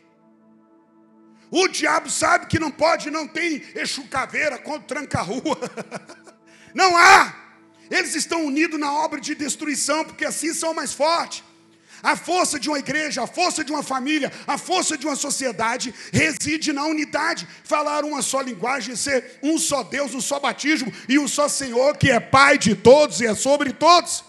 O 1.51 1.69
diabo 1.69 2.11
sabe 2.11 2.47
que 2.47 2.59
não 2.59 2.71
pode, 2.71 3.13
não 3.13 3.29
tem 3.29 3.63
Exu 3.77 4.05
Caveira 4.09 4.59
contra 4.59 4.97
tranca-rua. 4.97 5.57
Não 6.75 6.97
há. 6.97 7.44
Eles 7.91 8.15
estão 8.15 8.45
unidos 8.45 8.79
na 8.79 8.93
obra 8.93 9.21
de 9.21 9.35
destruição, 9.35 10.05
porque 10.05 10.25
assim 10.25 10.53
são 10.55 10.73
mais 10.75 10.93
fortes. 10.93 11.43
A 12.03 12.17
força 12.17 12.61
de 12.61 12.69
uma 12.69 12.79
igreja, 12.79 13.23
a 13.23 13.27
força 13.27 13.65
de 13.65 13.73
uma 13.73 13.83
família, 13.83 14.31
a 14.47 14.59
força 14.59 14.97
de 14.97 15.07
uma 15.07 15.17
sociedade 15.17 15.95
reside 16.13 16.73
na 16.73 16.85
unidade. 16.85 17.49
Falar 17.65 18.05
uma 18.05 18.21
só 18.21 18.43
linguagem, 18.43 18.95
ser 18.95 19.39
um 19.43 19.59
só 19.59 19.83
Deus, 19.83 20.15
um 20.15 20.21
só 20.21 20.39
batismo 20.39 20.93
e 21.09 21.19
um 21.19 21.27
só 21.27 21.49
Senhor, 21.49 21.97
que 21.97 22.11
é 22.11 22.21
Pai 22.21 22.59
de 22.59 22.75
todos 22.75 23.21
e 23.21 23.27
é 23.27 23.35
sobre 23.35 23.73
todos. 23.73 24.23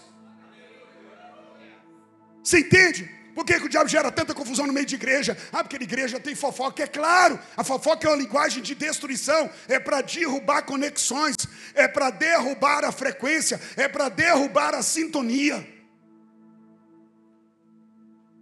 Você 2.42 2.60
entende? 2.60 3.15
Por 3.36 3.44
que, 3.44 3.60
que, 3.60 3.66
o 3.66 3.68
diabo 3.68 3.86
gera 3.86 4.10
tanta 4.10 4.32
confusão 4.32 4.66
no 4.66 4.72
meio 4.72 4.86
de 4.86 4.94
igreja? 4.94 5.36
Ah, 5.52 5.62
porque 5.62 5.76
a 5.76 5.82
igreja 5.82 6.18
tem 6.18 6.34
fofoca. 6.34 6.82
É 6.82 6.86
claro, 6.86 7.38
a 7.54 7.62
fofoca 7.62 8.08
é 8.08 8.10
uma 8.10 8.16
linguagem 8.16 8.62
de 8.62 8.74
destruição, 8.74 9.50
é 9.68 9.78
para 9.78 10.00
derrubar 10.00 10.62
conexões, 10.62 11.36
é 11.74 11.86
para 11.86 12.08
derrubar 12.08 12.82
a 12.82 12.90
frequência, 12.90 13.60
é 13.76 13.86
para 13.86 14.08
derrubar 14.08 14.74
a 14.74 14.82
sintonia. 14.82 15.68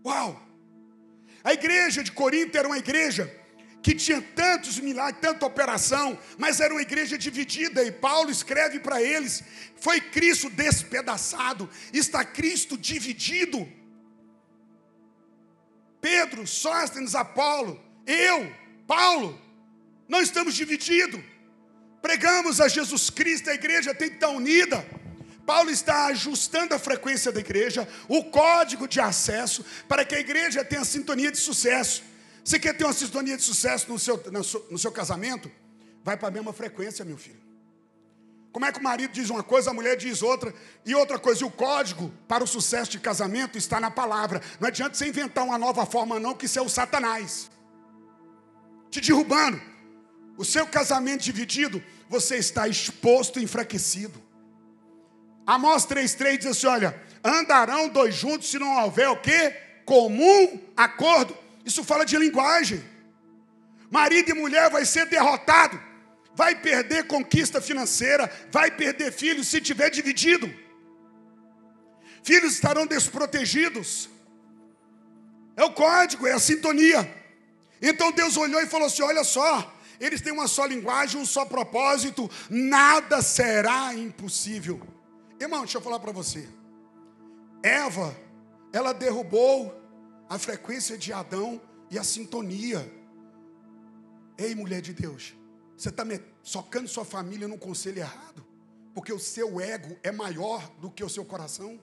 Uau! 0.06 0.40
A 1.42 1.52
igreja 1.52 2.04
de 2.04 2.12
Corinto 2.12 2.56
era 2.56 2.68
uma 2.68 2.78
igreja 2.78 3.28
que 3.82 3.96
tinha 3.96 4.22
tantos 4.22 4.78
milagres, 4.78 5.20
tanta 5.20 5.44
operação, 5.44 6.16
mas 6.38 6.60
era 6.60 6.72
uma 6.72 6.82
igreja 6.82 7.18
dividida, 7.18 7.82
e 7.82 7.90
Paulo 7.90 8.30
escreve 8.30 8.78
para 8.78 9.02
eles: 9.02 9.42
foi 9.74 10.00
Cristo 10.00 10.48
despedaçado, 10.48 11.68
está 11.92 12.24
Cristo 12.24 12.78
dividido. 12.78 13.68
Pedro, 16.04 16.46
Sóstenes, 16.46 17.14
Apolo, 17.14 17.82
eu, 18.06 18.54
Paulo, 18.86 19.40
não 20.06 20.20
estamos 20.20 20.54
divididos. 20.54 21.18
Pregamos 22.02 22.60
a 22.60 22.68
Jesus 22.68 23.08
Cristo, 23.08 23.48
a 23.48 23.54
igreja 23.54 23.94
tem 23.94 24.10
que 24.10 24.16
estar 24.16 24.28
unida. 24.28 24.86
Paulo 25.46 25.70
está 25.70 26.04
ajustando 26.08 26.74
a 26.74 26.78
frequência 26.78 27.32
da 27.32 27.40
igreja, 27.40 27.88
o 28.06 28.22
código 28.24 28.86
de 28.86 29.00
acesso, 29.00 29.64
para 29.88 30.04
que 30.04 30.14
a 30.14 30.20
igreja 30.20 30.62
tenha 30.62 30.84
sintonia 30.84 31.32
de 31.32 31.38
sucesso. 31.38 32.02
Você 32.44 32.58
quer 32.58 32.76
ter 32.76 32.84
uma 32.84 32.92
sintonia 32.92 33.38
de 33.38 33.42
sucesso 33.42 33.90
no 33.90 33.98
seu, 33.98 34.22
no 34.70 34.78
seu 34.78 34.92
casamento? 34.92 35.50
Vai 36.02 36.18
para 36.18 36.28
a 36.28 36.30
mesma 36.30 36.52
frequência, 36.52 37.02
meu 37.02 37.16
filho. 37.16 37.43
Como 38.54 38.64
é 38.64 38.70
que 38.70 38.78
o 38.78 38.82
marido 38.84 39.10
diz 39.10 39.30
uma 39.30 39.42
coisa, 39.42 39.70
a 39.70 39.74
mulher 39.74 39.96
diz 39.96 40.22
outra, 40.22 40.54
e 40.86 40.94
outra 40.94 41.18
coisa, 41.18 41.42
e 41.42 41.44
o 41.44 41.50
código 41.50 42.14
para 42.28 42.44
o 42.44 42.46
sucesso 42.46 42.92
de 42.92 43.00
casamento 43.00 43.58
está 43.58 43.80
na 43.80 43.90
palavra. 43.90 44.40
Não 44.60 44.68
adianta 44.68 44.94
você 44.94 45.08
inventar 45.08 45.42
uma 45.42 45.58
nova 45.58 45.84
forma, 45.84 46.20
não, 46.20 46.34
que 46.34 46.46
isso 46.46 46.60
é 46.60 46.62
o 46.62 46.68
Satanás. 46.68 47.50
Te 48.92 49.00
derrubando. 49.00 49.60
O 50.38 50.44
seu 50.44 50.68
casamento 50.68 51.22
dividido, 51.22 51.82
você 52.08 52.36
está 52.36 52.68
exposto 52.68 53.40
e 53.40 53.42
enfraquecido. 53.42 54.22
Amós 55.44 55.84
3,3 55.84 56.38
diz 56.38 56.46
assim: 56.46 56.68
olha, 56.68 57.02
andarão 57.24 57.88
dois 57.88 58.14
juntos 58.14 58.48
se 58.48 58.56
não 58.56 58.84
houver 58.84 59.08
o 59.08 59.16
quê? 59.16 59.52
Comum 59.84 60.60
acordo. 60.76 61.36
Isso 61.64 61.82
fala 61.82 62.06
de 62.06 62.16
linguagem. 62.16 62.84
Marido 63.90 64.30
e 64.30 64.34
mulher 64.34 64.70
vai 64.70 64.84
ser 64.84 65.06
derrotado, 65.06 65.76
vai 66.34 66.54
perder 66.54 67.06
conquista 67.06 67.60
financeira, 67.60 68.30
vai 68.50 68.70
perder 68.70 69.12
filhos 69.12 69.48
se 69.48 69.60
tiver 69.60 69.90
dividido. 69.90 70.52
Filhos 72.22 72.54
estarão 72.54 72.86
desprotegidos. 72.86 74.08
É 75.56 75.62
o 75.64 75.72
código, 75.72 76.26
é 76.26 76.32
a 76.32 76.38
sintonia. 76.38 77.08
Então 77.80 78.10
Deus 78.10 78.36
olhou 78.36 78.60
e 78.60 78.66
falou 78.66 78.86
assim: 78.86 79.02
olha 79.02 79.22
só, 79.22 79.72
eles 80.00 80.20
têm 80.20 80.32
uma 80.32 80.48
só 80.48 80.64
linguagem, 80.66 81.20
um 81.20 81.26
só 81.26 81.44
propósito, 81.44 82.30
nada 82.50 83.22
será 83.22 83.94
impossível. 83.94 84.80
Irmão, 85.38 85.60
deixa 85.60 85.78
eu 85.78 85.82
falar 85.82 86.00
para 86.00 86.12
você. 86.12 86.48
Eva, 87.62 88.16
ela 88.72 88.92
derrubou 88.92 89.74
a 90.28 90.38
frequência 90.38 90.98
de 90.98 91.12
Adão 91.12 91.60
e 91.90 91.98
a 91.98 92.04
sintonia. 92.04 92.90
Ei, 94.36 94.54
mulher 94.54 94.80
de 94.80 94.92
Deus, 94.92 95.34
você 95.76 95.88
está 95.88 96.04
socando 96.42 96.88
sua 96.88 97.04
família 97.04 97.48
num 97.48 97.58
conselho 97.58 97.98
errado, 97.98 98.44
porque 98.94 99.12
o 99.12 99.18
seu 99.18 99.60
ego 99.60 99.96
é 100.02 100.12
maior 100.12 100.68
do 100.80 100.90
que 100.90 101.02
o 101.02 101.08
seu 101.08 101.24
coração. 101.24 101.80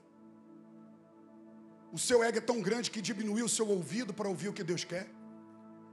O 1.92 1.98
seu 1.98 2.22
ego 2.22 2.38
é 2.38 2.40
tão 2.40 2.60
grande 2.62 2.90
que 2.90 3.02
diminuiu 3.02 3.44
o 3.44 3.48
seu 3.48 3.68
ouvido 3.68 4.14
para 4.14 4.28
ouvir 4.28 4.48
o 4.48 4.52
que 4.52 4.64
Deus 4.64 4.82
quer. 4.82 5.06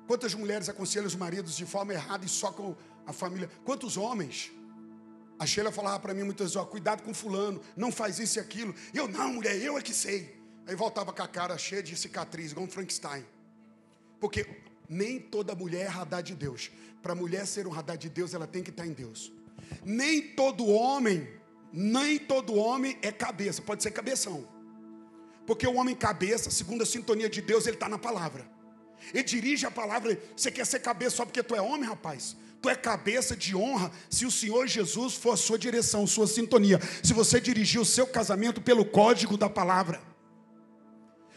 Quantas 0.08 0.34
mulheres 0.34 0.70
aconselham 0.70 1.06
os 1.06 1.16
maridos 1.16 1.56
de 1.56 1.66
forma 1.66 1.94
errada 1.94 2.26
e 2.26 2.30
socam 2.30 2.76
a 3.06 3.12
família? 3.12 3.50
Quantos 3.66 3.98
homens? 3.98 4.52
A 5.38 5.46
Sheila 5.46 5.72
falava 5.72 6.00
para 6.00 6.14
mim 6.14 6.24
muitas 6.24 6.54
vezes, 6.54 6.70
cuidado 6.70 7.04
com 7.04 7.14
fulano, 7.14 7.62
não 7.76 7.92
faz 7.92 8.18
isso 8.18 8.40
e 8.40 8.42
aquilo. 8.42 8.74
Eu, 8.94 9.08
não, 9.08 9.34
mulher, 9.34 9.56
eu 9.62 9.78
é 9.78 9.82
que 9.82 9.94
sei. 9.94 10.38
Aí 10.66 10.76
voltava 10.76 11.12
com 11.12 11.22
a 11.22 11.28
cara 11.28 11.58
cheia 11.58 11.84
de 11.84 11.96
cicatriz, 11.96 12.52
igual 12.52 12.66
um 12.66 12.70
Frankenstein. 12.70 13.26
Porque 14.20 14.46
nem 14.90 15.20
toda 15.20 15.54
mulher 15.54 15.86
é 15.86 15.88
radar 15.88 16.24
de 16.24 16.36
Deus. 16.36 16.72
Para 17.02 17.14
a 17.14 17.16
mulher 17.16 17.46
ser 17.46 17.68
um 17.68 17.70
radar 17.70 17.98
de 17.98 18.10
Deus, 18.10 18.34
ela 18.34 18.48
tem 18.48 18.64
que 18.64 18.72
estar 18.72 18.88
em 18.88 18.92
Deus. 18.92 19.32
Nem 19.86 20.22
todo 20.22 20.66
homem, 20.66 21.28
nem 21.72 22.18
todo 22.18 22.56
homem 22.56 22.98
é 23.02 23.12
cabeça, 23.12 23.62
pode 23.62 23.84
ser 23.84 23.92
cabeção. 23.92 24.48
Porque 25.46 25.66
o 25.66 25.76
homem 25.76 25.96
cabeça, 25.96 26.50
segundo 26.50 26.82
a 26.82 26.86
sintonia 26.86 27.30
de 27.30 27.42
Deus, 27.42 27.68
ele 27.68 27.76
está 27.76 27.88
na 27.88 27.98
palavra. 27.98 28.50
Ele 29.14 29.24
dirige 29.24 29.66
a 29.66 29.72
palavra. 29.72 30.20
Você 30.36 30.52
quer 30.52 30.66
ser 30.66 30.80
cabeça 30.80 31.18
só 31.18 31.26
porque 31.26 31.42
tu 31.44 31.56
é 31.56 31.62
homem, 31.62 31.88
rapaz? 31.88 32.36
Tu 32.62 32.70
é 32.70 32.76
cabeça 32.76 33.36
de 33.36 33.56
honra 33.56 33.92
se 34.10 34.26
o 34.26 34.32
Senhor 34.32 34.68
Jesus 34.68 35.14
for 35.16 35.34
a 35.34 35.38
sua 35.38 35.58
direção, 35.58 36.06
sua 36.06 36.28
sintonia. 36.28 36.80
Se 37.02 37.14
você 37.14 37.40
dirigir 37.40 37.80
o 37.80 37.86
seu 37.86 38.06
casamento 38.06 38.62
pelo 38.62 38.84
código 38.84 39.38
da 39.38 39.50
palavra. 39.50 40.02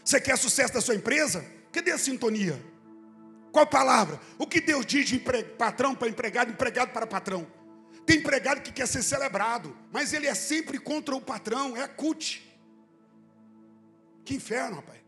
Você 0.03 0.19
quer 0.19 0.37
sucesso 0.37 0.73
da 0.73 0.81
sua 0.81 0.95
empresa? 0.95 1.45
Cadê 1.71 1.91
a 1.91 1.97
sintonia? 1.97 2.72
Qual 3.53 3.67
palavra? 3.67 4.19
O 4.39 4.47
que 4.47 4.59
Deus 4.59 4.83
diz 4.83 5.07
de 5.07 5.19
patrão 5.19 5.93
para 5.93 6.09
empregado, 6.09 6.51
empregado 6.51 6.91
para 6.91 7.05
patrão? 7.05 7.45
Tem 8.03 8.17
empregado 8.17 8.61
que 8.61 8.71
quer 8.71 8.87
ser 8.87 9.03
celebrado, 9.03 9.77
mas 9.91 10.11
ele 10.11 10.25
é 10.25 10.33
sempre 10.33 10.79
contra 10.79 11.15
o 11.15 11.21
patrão, 11.21 11.77
é 11.77 11.83
a 11.83 11.87
CUT. 11.87 12.43
Que 14.25 14.33
inferno, 14.33 14.77
rapaz. 14.77 14.99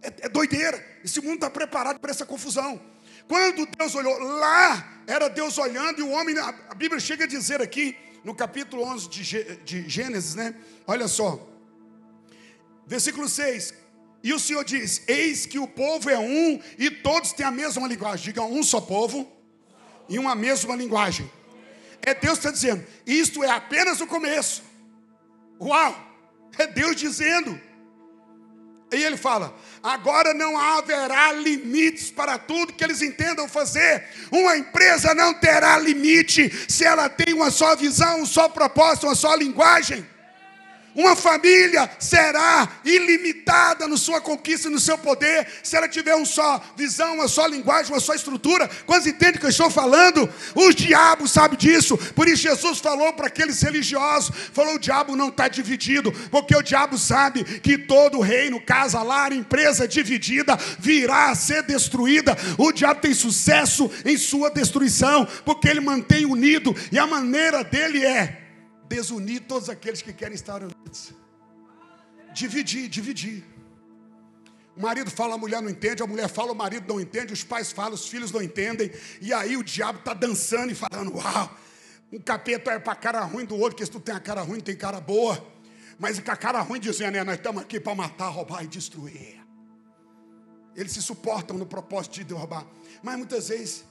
É, 0.00 0.26
é 0.26 0.28
doideira. 0.28 0.82
Esse 1.02 1.20
mundo 1.20 1.34
está 1.34 1.50
preparado 1.50 1.98
para 1.98 2.12
essa 2.12 2.24
confusão. 2.24 2.80
Quando 3.26 3.66
Deus 3.66 3.92
olhou, 3.96 4.16
lá 4.20 5.02
era 5.08 5.28
Deus 5.28 5.58
olhando, 5.58 5.98
e 5.98 6.02
o 6.02 6.10
homem, 6.10 6.38
a 6.38 6.74
Bíblia 6.76 7.00
chega 7.00 7.24
a 7.24 7.26
dizer 7.26 7.60
aqui, 7.60 7.96
no 8.22 8.32
capítulo 8.32 8.84
11 8.84 9.08
de 9.08 9.88
Gênesis, 9.88 10.36
né? 10.36 10.54
Olha 10.86 11.08
só, 11.08 11.48
versículo 12.86 13.28
6: 13.28 13.74
E 14.24 14.32
o 14.32 14.40
Senhor 14.40 14.64
diz: 14.64 15.02
Eis 15.06 15.44
que 15.44 15.58
o 15.58 15.68
povo 15.68 16.08
é 16.08 16.18
um 16.18 16.58
e 16.78 16.90
todos 16.90 17.34
têm 17.34 17.44
a 17.44 17.50
mesma 17.50 17.86
linguagem. 17.86 18.24
Diga 18.24 18.42
um 18.42 18.62
só 18.62 18.80
povo 18.80 19.30
e 20.08 20.18
uma 20.18 20.34
mesma 20.34 20.74
linguagem. 20.74 21.30
É 22.00 22.14
Deus 22.14 22.38
está 22.38 22.50
dizendo: 22.50 22.82
Isto 23.06 23.44
é 23.44 23.50
apenas 23.50 24.00
o 24.00 24.06
começo. 24.06 24.62
Uau! 25.60 25.94
É 26.58 26.66
Deus 26.66 26.96
dizendo. 26.96 27.60
E 28.90 29.02
ele 29.02 29.18
fala: 29.18 29.54
agora 29.82 30.32
não 30.32 30.56
haverá 30.56 31.30
limites 31.32 32.10
para 32.10 32.38
tudo 32.38 32.72
que 32.72 32.82
eles 32.82 33.02
entendam 33.02 33.46
fazer. 33.46 34.08
Uma 34.30 34.56
empresa 34.56 35.14
não 35.14 35.34
terá 35.34 35.76
limite 35.78 36.50
se 36.66 36.82
ela 36.82 37.10
tem 37.10 37.34
uma 37.34 37.50
só 37.50 37.76
visão, 37.76 38.22
um 38.22 38.26
só 38.26 38.48
propósito, 38.48 39.06
uma 39.06 39.14
só 39.14 39.34
linguagem. 39.34 40.13
Uma 40.94 41.16
família 41.16 41.90
será 41.98 42.68
ilimitada 42.84 43.88
no 43.88 43.98
sua 43.98 44.20
conquista 44.20 44.68
e 44.68 44.70
no 44.70 44.78
seu 44.78 44.96
poder, 44.96 45.46
se 45.62 45.76
ela 45.76 45.88
tiver 45.88 46.14
uma 46.14 46.24
só 46.24 46.62
visão, 46.76 47.14
uma 47.14 47.26
só 47.26 47.46
linguagem, 47.46 47.92
uma 47.92 48.00
só 48.00 48.14
estrutura. 48.14 48.70
Quando 48.86 49.08
entende 49.08 49.38
que 49.38 49.44
eu 49.44 49.50
estou 49.50 49.68
falando? 49.70 50.28
O 50.54 50.72
diabo 50.72 51.26
sabe 51.26 51.56
disso. 51.56 51.96
Por 52.14 52.28
isso 52.28 52.42
Jesus 52.42 52.78
falou 52.78 53.12
para 53.12 53.26
aqueles 53.26 53.60
religiosos, 53.60 54.34
falou: 54.52 54.76
o 54.76 54.78
diabo 54.78 55.16
não 55.16 55.28
está 55.28 55.48
dividido, 55.48 56.12
porque 56.30 56.54
o 56.54 56.62
diabo 56.62 56.96
sabe 56.96 57.42
que 57.42 57.76
todo 57.76 58.20
reino, 58.20 58.60
casa, 58.60 59.02
lar, 59.02 59.32
empresa 59.32 59.88
dividida 59.88 60.56
virá 60.78 61.30
a 61.30 61.34
ser 61.34 61.64
destruída. 61.64 62.36
O 62.56 62.70
diabo 62.70 63.00
tem 63.00 63.14
sucesso 63.14 63.90
em 64.04 64.16
sua 64.16 64.48
destruição, 64.50 65.26
porque 65.44 65.68
ele 65.68 65.80
mantém 65.80 66.24
unido, 66.24 66.74
e 66.92 66.98
a 66.98 67.06
maneira 67.06 67.64
dele 67.64 68.04
é 68.04 68.43
desunir 68.88 69.42
todos 69.46 69.68
aqueles 69.68 70.02
que 70.02 70.12
querem 70.12 70.34
estar 70.34 70.62
unidos. 70.62 71.12
Dividir, 72.32 72.88
dividir. 72.88 73.44
O 74.76 74.82
marido 74.82 75.10
fala, 75.10 75.34
a 75.34 75.38
mulher 75.38 75.62
não 75.62 75.70
entende, 75.70 76.02
a 76.02 76.06
mulher 76.06 76.28
fala, 76.28 76.52
o 76.52 76.54
marido 76.54 76.92
não 76.92 77.00
entende, 77.00 77.32
os 77.32 77.44
pais 77.44 77.70
falam, 77.70 77.94
os 77.94 78.08
filhos 78.08 78.32
não 78.32 78.42
entendem, 78.42 78.90
e 79.20 79.32
aí 79.32 79.56
o 79.56 79.62
diabo 79.62 80.00
está 80.00 80.12
dançando 80.12 80.72
e 80.72 80.74
falando: 80.74 81.14
Uau, 81.14 81.56
um 82.12 82.18
capeta 82.18 82.72
é 82.72 82.78
para 82.78 82.92
a 82.92 82.96
cara 82.96 83.20
ruim 83.24 83.44
do 83.44 83.54
outro, 83.54 83.70
porque 83.70 83.86
se 83.86 83.90
tu 83.90 84.00
tem 84.00 84.14
a 84.14 84.20
cara 84.20 84.42
ruim, 84.42 84.60
tem 84.60 84.76
cara 84.76 85.00
boa. 85.00 85.54
Mas 85.96 86.18
com 86.18 86.30
a 86.30 86.36
cara 86.36 86.60
ruim 86.60 86.80
dizendo, 86.80 87.12
né, 87.12 87.22
nós 87.22 87.36
estamos 87.36 87.62
aqui 87.62 87.78
para 87.78 87.94
matar, 87.94 88.28
roubar 88.28 88.64
e 88.64 88.66
destruir. 88.66 89.40
Eles 90.74 90.90
se 90.90 91.00
suportam 91.00 91.56
no 91.56 91.66
propósito 91.66 92.24
de 92.24 92.34
roubar. 92.34 92.66
Mas 93.00 93.16
muitas 93.16 93.48
vezes 93.48 93.84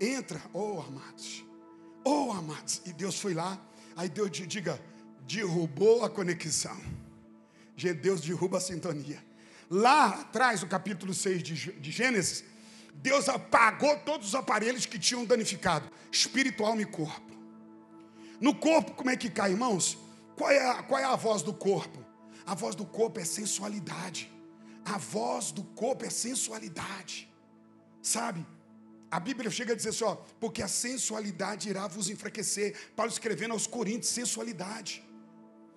entra, 0.00 0.42
oh 0.52 0.80
amados, 0.80 1.44
oh 2.04 2.32
amados, 2.32 2.82
e 2.84 2.92
Deus 2.92 3.20
foi 3.20 3.34
lá 3.34 3.56
Aí 3.98 4.08
Deus 4.08 4.30
diga, 4.30 4.80
derrubou 5.26 6.04
a 6.04 6.08
conexão. 6.08 6.80
Deus 8.00 8.20
derruba 8.20 8.58
a 8.58 8.60
sintonia. 8.60 9.20
Lá 9.68 10.20
atrás, 10.20 10.62
no 10.62 10.68
capítulo 10.68 11.12
6 11.12 11.42
de 11.42 11.90
Gênesis, 11.90 12.44
Deus 12.94 13.28
apagou 13.28 13.98
todos 13.98 14.28
os 14.28 14.34
aparelhos 14.36 14.86
que 14.86 15.00
tinham 15.00 15.24
danificado, 15.24 15.90
espiritual 16.12 16.80
e 16.80 16.84
corpo. 16.84 17.36
No 18.40 18.54
corpo, 18.54 18.92
como 18.92 19.10
é 19.10 19.16
que 19.16 19.28
cai, 19.28 19.50
irmãos? 19.50 19.98
Qual 20.36 20.48
é, 20.48 20.64
a, 20.64 20.80
qual 20.84 21.00
é 21.00 21.04
a 21.04 21.16
voz 21.16 21.42
do 21.42 21.52
corpo? 21.52 21.98
A 22.46 22.54
voz 22.54 22.76
do 22.76 22.86
corpo 22.86 23.18
é 23.18 23.24
sensualidade. 23.24 24.30
A 24.84 24.96
voz 24.96 25.50
do 25.50 25.64
corpo 25.64 26.04
é 26.04 26.10
sensualidade. 26.10 27.28
Sabe? 28.00 28.46
A 29.10 29.18
Bíblia 29.18 29.50
chega 29.50 29.72
a 29.72 29.76
dizer 29.76 29.90
assim, 29.90 30.04
ó, 30.04 30.16
porque 30.38 30.62
a 30.62 30.68
sensualidade 30.68 31.68
irá 31.68 31.86
vos 31.86 32.10
enfraquecer. 32.10 32.76
Paulo 32.94 33.10
escrevendo 33.10 33.52
aos 33.52 33.66
Coríntios, 33.66 34.10
sensualidade. 34.10 35.02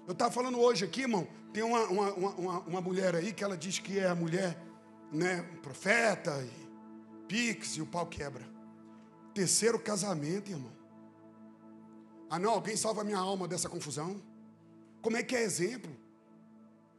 Eu 0.06 0.12
estava 0.12 0.32
falando 0.32 0.60
hoje 0.60 0.84
aqui, 0.84 1.02
irmão, 1.02 1.28
tem 1.54 1.64
uma, 1.64 1.84
uma, 1.86 2.14
uma, 2.14 2.60
uma, 2.60 2.82
mulher 2.82 3.16
aí 3.16 3.32
que 3.32 3.44
ela 3.44 3.56
diz 3.56 3.80
que 3.80 4.00
é 4.00 4.08
a 4.08 4.16
mulher, 4.16 4.58
né, 5.12 5.44
profeta, 5.62 6.44
e 6.44 7.28
pix, 7.28 7.78
e 7.78 7.82
o 7.82 7.86
pau 7.86 8.06
quebra. 8.06 8.46
Terceiro 9.34 9.80
casamento, 9.80 10.52
irmão. 10.52 10.72
Ah 12.30 12.38
não, 12.38 12.52
alguém 12.52 12.76
salva 12.76 13.04
minha 13.04 13.18
alma 13.18 13.48
dessa 13.48 13.70
confusão? 13.70 14.22
Como 15.02 15.16
é 15.16 15.24
que 15.24 15.36
é 15.36 15.42
exemplo? 15.42 15.96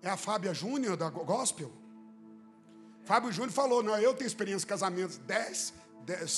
É 0.00 0.08
a 0.08 0.16
Fábia 0.16 0.54
Júnior 0.54 0.96
da 0.96 1.10
Gospel? 1.10 1.70
Fábio 3.04 3.32
Júnior 3.32 3.52
falou, 3.52 3.82
não, 3.82 3.98
eu 3.98 4.14
tenho 4.14 4.26
experiência 4.26 4.60
de 4.60 4.66
casamentos, 4.66 5.18
dez 5.18 5.74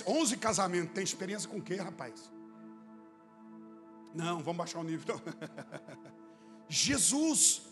11 0.06 0.36
casamentos. 0.36 0.94
Tem 0.94 1.04
experiência 1.04 1.48
com 1.48 1.58
o 1.58 1.62
quê, 1.62 1.76
rapaz? 1.76 2.30
Não, 4.14 4.42
vamos 4.42 4.56
baixar 4.56 4.78
o 4.78 4.84
nível. 4.84 5.20
Jesus, 6.68 7.62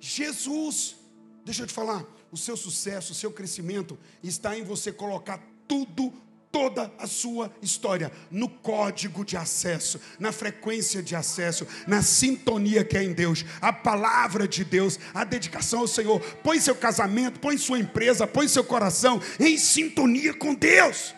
Jesus, 0.00 0.96
deixa 1.44 1.62
eu 1.62 1.66
te 1.66 1.72
falar, 1.72 2.04
o 2.30 2.36
seu 2.36 2.56
sucesso, 2.56 3.12
o 3.12 3.14
seu 3.14 3.30
crescimento 3.30 3.98
está 4.22 4.56
em 4.56 4.64
você 4.64 4.92
colocar 4.92 5.40
tudo 5.68 6.12
toda 6.52 6.92
a 6.98 7.06
sua 7.06 7.50
história 7.62 8.12
no 8.30 8.48
código 8.48 9.24
de 9.24 9.36
acesso, 9.38 9.98
na 10.20 10.30
frequência 10.30 11.02
de 11.02 11.16
acesso, 11.16 11.66
na 11.86 12.02
sintonia 12.02 12.84
que 12.84 12.96
é 12.98 13.02
em 13.02 13.14
Deus, 13.14 13.44
a 13.60 13.72
palavra 13.72 14.46
de 14.46 14.62
Deus, 14.62 15.00
a 15.14 15.24
dedicação 15.24 15.80
ao 15.80 15.88
Senhor. 15.88 16.20
Põe 16.42 16.60
seu 16.60 16.74
casamento, 16.74 17.40
põe 17.40 17.56
sua 17.56 17.78
empresa, 17.78 18.26
põe 18.26 18.46
seu 18.46 18.62
coração 18.62 19.20
em 19.40 19.56
sintonia 19.56 20.34
com 20.34 20.54
Deus. 20.54 21.14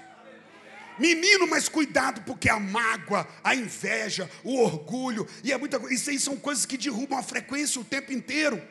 Menino, 0.96 1.48
mas 1.48 1.68
cuidado, 1.68 2.22
porque 2.22 2.48
a 2.48 2.60
mágoa, 2.60 3.26
a 3.42 3.54
inveja, 3.54 4.30
o 4.44 4.60
orgulho, 4.60 5.26
e 5.42 5.52
é 5.52 5.58
muita 5.58 5.80
coisa. 5.80 5.92
Isso 5.92 6.10
aí 6.10 6.20
são 6.20 6.36
coisas 6.36 6.64
que 6.64 6.78
derrubam 6.78 7.18
a 7.18 7.22
frequência 7.22 7.80
o 7.80 7.84
tempo 7.84 8.12
inteiro. 8.12 8.62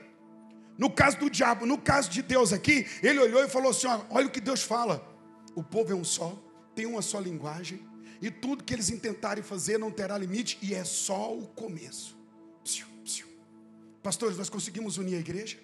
No 0.77 0.89
caso 0.89 1.17
do 1.17 1.29
diabo, 1.29 1.65
no 1.65 1.77
caso 1.77 2.09
de 2.09 2.21
Deus 2.21 2.53
aqui, 2.53 2.87
ele 3.03 3.19
olhou 3.19 3.43
e 3.43 3.49
falou 3.49 3.71
assim: 3.71 3.87
olha 4.09 4.27
o 4.27 4.31
que 4.31 4.39
Deus 4.39 4.63
fala. 4.63 5.05
O 5.53 5.61
povo 5.61 5.91
é 5.91 5.95
um 5.95 6.03
só, 6.03 6.41
tem 6.75 6.85
uma 6.85 7.01
só 7.01 7.19
linguagem, 7.19 7.79
e 8.21 8.31
tudo 8.31 8.63
que 8.63 8.73
eles 8.73 8.89
intentarem 8.89 9.43
fazer 9.43 9.77
não 9.77 9.91
terá 9.91 10.17
limite, 10.17 10.57
e 10.61 10.73
é 10.73 10.83
só 10.83 11.35
o 11.35 11.47
começo. 11.47 12.17
Psiu, 12.63 12.87
psiu. 13.03 13.27
Pastores, 14.01 14.37
nós 14.37 14.49
conseguimos 14.49 14.97
unir 14.97 15.15
a 15.15 15.19
igreja. 15.19 15.57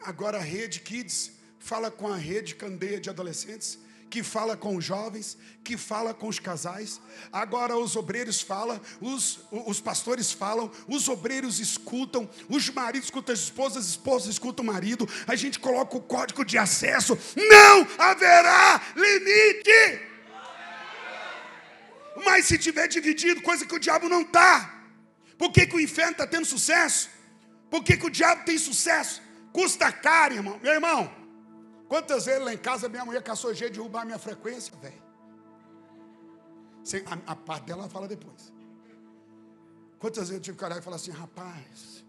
Agora 0.00 0.38
a 0.38 0.42
rede 0.42 0.80
Kids 0.80 1.32
fala 1.58 1.90
com 1.90 2.08
a 2.08 2.16
rede 2.16 2.56
Candeia 2.56 3.00
de 3.00 3.08
adolescentes, 3.08 3.78
que 4.10 4.22
fala 4.22 4.56
com 4.56 4.76
os 4.76 4.84
jovens, 4.84 5.38
que 5.64 5.76
fala 5.76 6.12
com 6.12 6.28
os 6.28 6.38
casais. 6.38 7.00
Agora 7.32 7.78
os 7.78 7.96
obreiros 7.96 8.42
falam, 8.42 8.78
os, 9.00 9.38
os 9.50 9.80
pastores 9.80 10.30
falam, 10.30 10.70
os 10.86 11.08
obreiros 11.08 11.60
escutam, 11.60 12.28
os 12.46 12.68
maridos 12.68 13.06
escutam 13.06 13.32
as 13.32 13.40
esposas, 13.40 13.84
as 13.84 13.90
esposas 13.90 14.28
escutam 14.28 14.62
o 14.64 14.66
marido. 14.66 15.08
A 15.26 15.34
gente 15.34 15.58
coloca 15.58 15.96
o 15.96 16.02
código 16.02 16.44
de 16.44 16.58
acesso. 16.58 17.16
Não 17.36 17.86
haverá 17.96 18.82
limite. 18.94 20.11
Mas 22.24 22.46
se 22.46 22.58
tiver 22.58 22.88
dividido, 22.88 23.42
coisa 23.42 23.66
que 23.66 23.74
o 23.74 23.78
diabo 23.78 24.08
não 24.08 24.22
está. 24.22 24.82
Por 25.38 25.50
que, 25.52 25.66
que 25.66 25.76
o 25.76 25.80
inferno 25.80 26.12
está 26.12 26.26
tendo 26.26 26.44
sucesso? 26.44 27.08
Por 27.70 27.82
que, 27.82 27.96
que 27.96 28.06
o 28.06 28.10
diabo 28.10 28.44
tem 28.44 28.58
sucesso? 28.58 29.22
Custa 29.52 29.90
caro, 29.90 30.34
irmão. 30.34 30.58
Meu 30.62 30.72
irmão, 30.72 31.10
quantas 31.88 32.26
vezes 32.26 32.42
lá 32.42 32.52
em 32.52 32.58
casa 32.58 32.88
minha 32.88 33.04
mulher 33.04 33.22
caçou 33.22 33.54
jeito 33.54 33.72
de 33.72 33.78
derrubar 33.78 34.02
a 34.02 34.04
minha 34.04 34.18
frequência, 34.18 34.74
velho? 34.76 35.02
A, 37.06 37.32
a, 37.32 37.36
parte 37.36 37.64
dela 37.64 37.88
fala 37.88 38.08
depois. 38.08 38.52
Quantas 39.98 40.28
vezes 40.28 40.34
eu 40.34 40.40
tive 40.40 40.58
que 40.58 40.64
olhar 40.64 40.78
e 40.78 40.82
falar 40.82 40.96
assim, 40.96 41.12
rapaz. 41.12 42.04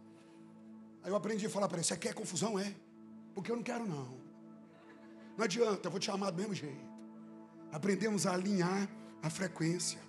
Aí 1.04 1.12
eu 1.12 1.16
aprendi 1.16 1.46
a 1.46 1.50
falar 1.50 1.68
para 1.68 1.78
ele: 1.78 1.86
você 1.86 1.96
quer 1.96 2.14
confusão? 2.14 2.58
É. 2.60 2.74
Porque 3.36 3.52
eu 3.52 3.56
não 3.56 3.64
quero, 3.64 3.86
não. 3.86 4.18
Não 5.38 5.46
adianta, 5.46 5.88
eu 5.88 5.92
vou 5.92 6.00
te 6.00 6.08
chamar 6.08 6.32
do 6.32 6.38
mesmo 6.38 6.54
jeito. 6.54 6.94
Aprendemos 7.72 8.26
a 8.26 8.34
alinhar 8.34 8.88
a 9.24 9.30
frequência. 9.30 10.00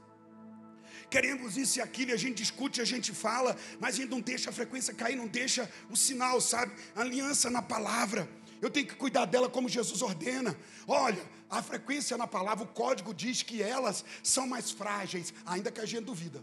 Queremos 1.08 1.56
isso 1.56 1.78
e 1.78 1.82
aquilo, 1.82 2.10
e 2.10 2.14
a 2.14 2.16
gente 2.16 2.38
discute, 2.38 2.80
a 2.80 2.84
gente 2.84 3.12
fala, 3.12 3.56
mas 3.78 3.94
a 3.94 3.98
gente 3.98 4.10
não 4.10 4.20
deixa 4.20 4.50
a 4.50 4.52
frequência 4.52 4.92
cair, 4.92 5.14
não 5.14 5.28
deixa 5.28 5.70
o 5.88 5.96
sinal, 5.96 6.40
sabe? 6.40 6.72
A 6.96 7.02
aliança 7.02 7.48
na 7.48 7.62
palavra. 7.62 8.28
Eu 8.60 8.68
tenho 8.68 8.86
que 8.86 8.96
cuidar 8.96 9.24
dela 9.26 9.48
como 9.48 9.68
Jesus 9.68 10.02
ordena. 10.02 10.56
Olha, 10.88 11.22
a 11.48 11.62
frequência 11.62 12.16
na 12.16 12.26
palavra, 12.26 12.64
o 12.64 12.68
código 12.68 13.14
diz 13.14 13.42
que 13.42 13.62
elas 13.62 14.04
são 14.22 14.48
mais 14.48 14.72
frágeis, 14.72 15.32
ainda 15.46 15.70
que 15.70 15.80
a 15.80 15.86
gente 15.86 16.04
duvida. 16.04 16.42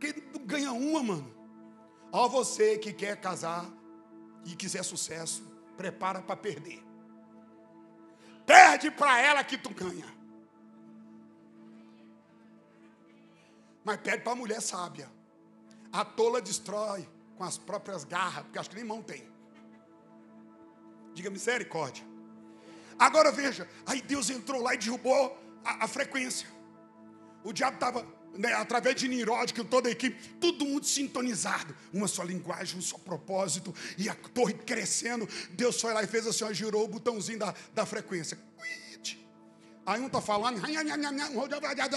Quem 0.00 0.14
ganha 0.44 0.72
uma, 0.72 1.02
mano. 1.02 1.34
Ó, 2.10 2.28
você 2.28 2.78
que 2.78 2.92
quer 2.92 3.20
casar 3.20 3.70
e 4.44 4.56
quiser 4.56 4.82
sucesso, 4.82 5.42
prepara 5.76 6.20
para 6.20 6.36
perder. 6.36 6.82
Perde 8.46 8.90
para 8.90 9.20
ela 9.20 9.44
que 9.44 9.58
tu 9.58 9.70
ganha. 9.70 10.17
Mas 13.88 14.00
pede 14.02 14.22
para 14.22 14.32
a 14.32 14.36
mulher 14.36 14.60
sábia. 14.60 15.10
A 15.90 16.04
tola 16.04 16.42
destrói 16.42 17.08
com 17.38 17.42
as 17.42 17.56
próprias 17.56 18.04
garras, 18.04 18.44
porque 18.44 18.58
acho 18.58 18.68
que 18.68 18.76
nem 18.76 18.84
mão 18.84 19.02
tem. 19.02 19.26
Diga 21.14 21.30
misericórdia. 21.30 22.04
Agora 22.98 23.32
veja, 23.32 23.66
aí 23.86 24.02
Deus 24.02 24.28
entrou 24.28 24.60
lá 24.60 24.74
e 24.74 24.76
derrubou 24.76 25.34
a, 25.64 25.86
a 25.86 25.88
frequência. 25.88 26.46
O 27.42 27.50
diabo 27.50 27.76
estava, 27.76 28.06
né, 28.34 28.52
através 28.52 28.94
de 28.94 29.08
Nirod, 29.08 29.54
com 29.54 29.64
toda 29.64 29.88
a 29.88 29.92
equipe, 29.92 30.34
todo 30.34 30.66
mundo 30.66 30.84
sintonizado, 30.84 31.74
uma 31.90 32.06
só 32.06 32.22
linguagem, 32.22 32.78
um 32.78 32.82
só 32.82 32.98
propósito, 32.98 33.74
e 33.96 34.06
a 34.06 34.14
torre 34.14 34.52
crescendo. 34.52 35.26
Deus 35.52 35.80
foi 35.80 35.94
lá 35.94 36.02
e 36.02 36.06
fez 36.06 36.26
assim, 36.26 36.44
ó, 36.44 36.52
girou 36.52 36.84
o 36.84 36.88
botãozinho 36.88 37.38
da, 37.38 37.54
da 37.72 37.86
frequência. 37.86 38.38
Aí 39.88 40.02
um 40.02 40.06
está 40.06 40.20
falando, 40.20 40.60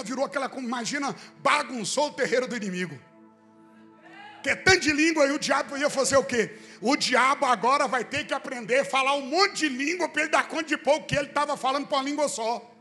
virou 0.05 0.23
aquela, 0.23 0.49
imagina, 0.57 1.13
bagunçou 1.39 2.07
o 2.07 2.13
terreiro 2.13 2.47
do 2.47 2.55
inimigo. 2.55 2.97
Que 4.41 4.51
é 4.51 4.55
tanto 4.55 4.79
de 4.79 4.93
língua 4.93 5.25
aí, 5.25 5.31
o 5.31 5.37
diabo 5.37 5.75
ia 5.77 5.89
fazer 5.89 6.15
o 6.15 6.23
quê? 6.23 6.57
O 6.79 6.95
diabo 6.95 7.45
agora 7.45 7.89
vai 7.89 8.05
ter 8.05 8.25
que 8.25 8.33
aprender 8.33 8.79
a 8.79 8.85
falar 8.85 9.15
um 9.15 9.25
monte 9.25 9.67
de 9.67 9.69
língua 9.69 10.07
para 10.07 10.21
ele 10.21 10.31
dar 10.31 10.47
conta 10.47 10.63
de 10.63 10.77
pouco 10.77 11.05
que 11.05 11.17
ele 11.17 11.27
estava 11.27 11.57
falando 11.57 11.85
para 11.85 11.97
uma 11.97 12.03
língua 12.05 12.29
só. 12.29 12.73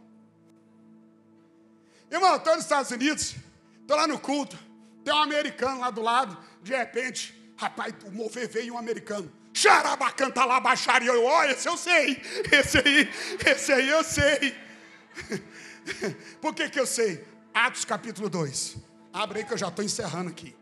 Irmão, 2.09 2.37
estou 2.37 2.55
nos 2.55 2.63
Estados 2.63 2.93
Unidos, 2.93 3.35
estou 3.81 3.97
lá 3.97 4.07
no 4.07 4.17
culto, 4.17 4.57
tem 5.05 5.13
um 5.13 5.23
americano 5.23 5.81
lá 5.81 5.91
do 5.91 6.03
lado, 6.03 6.39
de 6.63 6.71
repente, 6.71 7.35
rapaz, 7.57 7.93
o 8.05 8.13
mover 8.13 8.49
veio 8.49 8.75
um 8.75 8.79
americano. 8.79 9.29
Xarabacanta 9.53 10.45
lá, 10.45 10.61
baixaria. 10.61 11.11
Eu, 11.11 11.25
ó, 11.25 11.43
esse 11.47 11.69
eu 11.69 11.77
sei, 11.77 12.23
esse 12.53 12.79
aí, 12.79 13.11
esse 13.45 13.73
aí 13.73 13.89
eu 13.89 14.05
sei. 14.05 14.70
Por 16.41 16.55
que, 16.55 16.69
que 16.69 16.81
eu 16.81 16.87
sei? 16.87 17.25
Atos 17.53 17.85
capítulo 17.85 18.29
2. 18.29 18.77
Abre 19.13 19.41
aí 19.41 19.45
que 19.45 19.53
eu 19.53 19.59
já 19.59 19.69
estou 19.69 19.85
encerrando 19.85 20.31
aqui. 20.31 20.57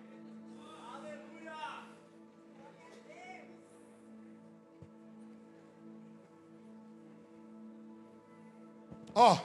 Ó, 9.15 9.37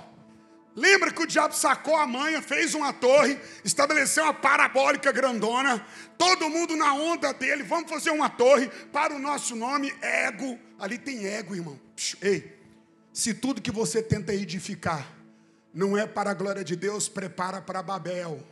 lembra 0.76 1.12
que 1.12 1.24
o 1.24 1.26
diabo 1.26 1.56
sacou 1.56 1.96
a 1.96 2.06
manha, 2.06 2.44
fez 2.44 2.76
uma 2.76 2.94
torre, 2.94 3.39
estabeleceu 3.66 4.24
uma 4.24 4.34
parabólica 4.34 5.12
grandona, 5.12 5.84
todo 6.16 6.48
mundo 6.48 6.76
na 6.76 6.94
onda 6.94 7.34
dele, 7.34 7.63
vamos 7.63 7.89
fazer 7.89 8.12
uma 8.12 8.30
torre 8.30 8.68
para 8.92 9.16
o 9.16 9.20
nosso 9.20 9.56
nome, 9.56 9.92
ego. 10.00 10.60
Ali 10.78 11.00
tem 11.00 11.26
ego, 11.26 11.56
irmão. 11.56 11.80
Ei, 12.22 12.62
se 13.13 13.32
tudo 13.32 13.62
que 13.62 13.71
você 13.71 14.02
tenta 14.02 14.34
edificar 14.34 15.08
não 15.71 15.95
é 15.95 16.08
para 16.08 16.32
a 16.32 16.34
glória 16.34 16.63
de 16.63 16.76
Deus, 16.76 17.08
prepara 17.08 17.62
para 17.62 17.84
Babel. 17.84 18.43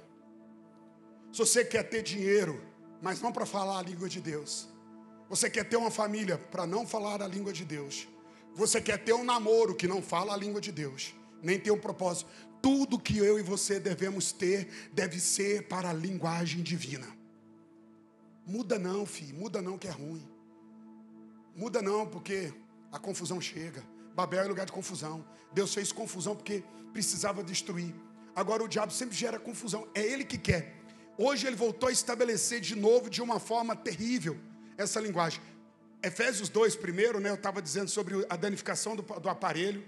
Se 1.33 1.39
você 1.39 1.65
quer 1.65 1.83
ter 1.89 2.03
dinheiro, 2.03 2.63
mas 3.01 3.19
não 3.19 3.31
para 3.31 3.45
falar 3.45 3.79
a 3.79 3.81
língua 3.81 4.07
de 4.07 4.21
Deus. 4.21 4.69
Você 5.27 5.49
quer 5.49 5.63
ter 5.63 5.77
uma 5.77 5.89
família 5.89 6.37
para 6.37 6.67
não 6.67 6.85
falar 6.85 7.21
a 7.23 7.27
língua 7.27 7.51
de 7.51 7.65
Deus. 7.65 8.07
Você 8.53 8.79
quer 8.79 9.03
ter 9.03 9.13
um 9.13 9.23
namoro 9.23 9.73
que 9.73 9.87
não 9.87 10.01
fala 10.01 10.33
a 10.33 10.37
língua 10.37 10.61
de 10.61 10.71
Deus, 10.71 11.15
nem 11.41 11.59
ter 11.59 11.71
um 11.71 11.79
propósito. 11.79 12.29
Tudo 12.61 12.99
que 12.99 13.17
eu 13.17 13.39
e 13.39 13.41
você 13.41 13.79
devemos 13.79 14.31
ter 14.31 14.91
deve 14.93 15.19
ser 15.19 15.67
para 15.67 15.89
a 15.89 15.93
linguagem 15.93 16.61
divina. 16.61 17.07
Muda 18.45 18.77
não, 18.77 19.05
filho, 19.05 19.35
muda 19.35 19.61
não 19.61 19.77
que 19.77 19.87
é 19.87 19.91
ruim. 19.91 20.27
Muda 21.55 21.81
não, 21.81 22.05
porque 22.05 22.53
a 22.91 22.99
confusão 22.99 23.41
chega. 23.41 23.83
Babel 24.15 24.43
é 24.43 24.47
lugar 24.47 24.65
de 24.65 24.71
confusão. 24.71 25.25
Deus 25.53 25.73
fez 25.73 25.91
confusão 25.91 26.35
porque 26.35 26.63
precisava 26.93 27.43
destruir. 27.43 27.93
Agora 28.35 28.63
o 28.63 28.67
diabo 28.67 28.91
sempre 28.91 29.15
gera 29.15 29.39
confusão. 29.39 29.87
É 29.93 30.01
ele 30.01 30.23
que 30.23 30.37
quer. 30.37 30.75
Hoje 31.17 31.47
ele 31.47 31.55
voltou 31.55 31.89
a 31.89 31.91
estabelecer 31.91 32.59
de 32.61 32.75
novo 32.75 33.09
de 33.09 33.21
uma 33.21 33.39
forma 33.39 33.75
terrível 33.75 34.37
essa 34.77 34.99
linguagem. 34.99 35.41
Efésios 36.01 36.49
2, 36.49 36.75
primeiro, 36.77 37.19
né, 37.19 37.29
eu 37.29 37.35
estava 37.35 37.61
dizendo 37.61 37.89
sobre 37.89 38.25
a 38.27 38.35
danificação 38.35 38.95
do, 38.95 39.03
do, 39.03 39.29
aparelho 39.29 39.87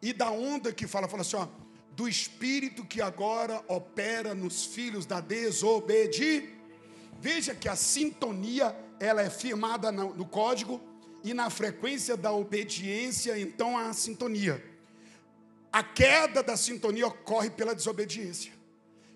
e 0.00 0.12
da 0.12 0.30
onda 0.30 0.72
que 0.72 0.88
fala, 0.88 1.06
fala 1.06 1.22
assim, 1.22 1.36
ó, 1.36 1.46
do 1.92 2.08
espírito 2.08 2.84
que 2.84 3.00
agora 3.00 3.62
opera 3.68 4.34
nos 4.34 4.64
filhos 4.64 5.06
da 5.06 5.20
desobediência. 5.20 6.50
Veja 7.20 7.54
que 7.54 7.68
a 7.68 7.76
sintonia 7.76 8.76
ela 8.98 9.22
é 9.22 9.30
firmada 9.30 9.92
no, 9.92 10.12
no 10.14 10.26
código 10.26 10.80
e 11.22 11.32
na 11.32 11.50
frequência 11.50 12.16
da 12.16 12.32
obediência, 12.32 13.38
então 13.38 13.76
há 13.76 13.88
a 13.88 13.92
sintonia. 13.92 14.62
A 15.72 15.82
queda 15.82 16.42
da 16.42 16.56
sintonia 16.56 17.06
ocorre 17.06 17.50
pela 17.50 17.74
desobediência. 17.74 18.52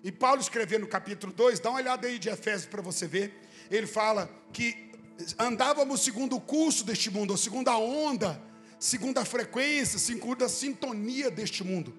E 0.03 0.11
Paulo 0.11 0.41
escrevendo 0.41 0.81
no 0.81 0.87
capítulo 0.87 1.33
2, 1.33 1.59
dá 1.59 1.69
uma 1.69 1.79
olhada 1.79 2.07
aí 2.07 2.17
de 2.17 2.29
Efésios 2.29 2.65
para 2.65 2.81
você 2.81 3.07
ver. 3.07 3.33
Ele 3.69 3.87
fala 3.87 4.29
que 4.53 4.91
andávamos 5.37 6.01
segundo 6.01 6.35
o 6.35 6.41
curso 6.41 6.83
deste 6.83 7.09
mundo, 7.09 7.31
ou 7.31 7.37
segundo 7.37 7.67
a 7.69 7.77
onda 7.77 8.41
segundo 8.79 9.17
a 9.17 9.25
frequência, 9.25 9.97
segundo 9.97 10.43
a 10.43 10.49
sintonia 10.49 11.31
deste 11.31 11.63
mundo, 11.63 11.93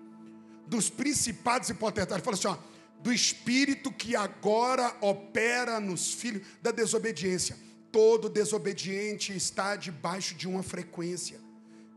dos 0.67 0.89
principados 0.89 1.69
e 1.69 1.75
potestades. 1.75 2.25
Fala 2.25 2.37
assim, 2.37 2.49
ó, 2.49 2.57
do 3.01 3.13
espírito 3.13 3.93
que 3.93 4.15
agora 4.17 4.95
opera 5.01 5.81
nos 5.81 6.13
filhos 6.13 6.47
da 6.63 6.71
desobediência. 6.71 7.57
Todo 7.91 8.29
desobediente 8.29 9.35
está 9.35 9.77
debaixo 9.77 10.35
de 10.35 10.47
uma 10.47 10.63
frequência, 10.63 11.41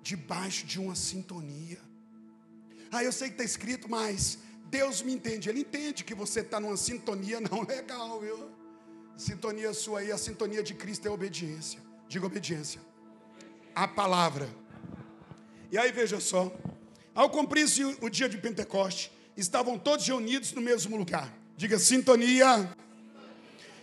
debaixo 0.01 0.65
de 0.65 0.79
uma 0.79 0.95
sintonia. 0.95 1.79
Ah, 2.91 3.03
eu 3.03 3.11
sei 3.11 3.27
que 3.29 3.35
está 3.35 3.43
escrito, 3.43 3.89
mas 3.89 4.39
Deus 4.69 5.01
me 5.01 5.13
entende. 5.13 5.49
Ele 5.49 5.61
entende 5.61 6.03
que 6.03 6.15
você 6.15 6.39
está 6.39 6.59
numa 6.59 6.77
sintonia 6.77 7.39
não 7.39 7.61
legal, 7.67 8.19
viu? 8.19 8.49
Sintonia 9.17 9.73
sua 9.73 9.99
aí, 9.99 10.11
a 10.11 10.17
sintonia 10.17 10.63
de 10.63 10.73
Cristo 10.73 11.07
é 11.07 11.11
obediência. 11.11 11.79
Diga 12.07 12.25
obediência. 12.25 12.81
A 13.75 13.87
palavra. 13.87 14.49
E 15.71 15.77
aí 15.77 15.91
veja 15.91 16.19
só. 16.19 16.51
Ao 17.13 17.29
cumprir-se 17.29 17.83
o 18.01 18.09
dia 18.09 18.27
de 18.27 18.37
Pentecoste, 18.37 19.11
estavam 19.35 19.77
todos 19.77 20.07
reunidos 20.07 20.53
no 20.53 20.61
mesmo 20.61 20.95
lugar. 20.97 21.33
Diga 21.57 21.77
sintonia. 21.77 22.75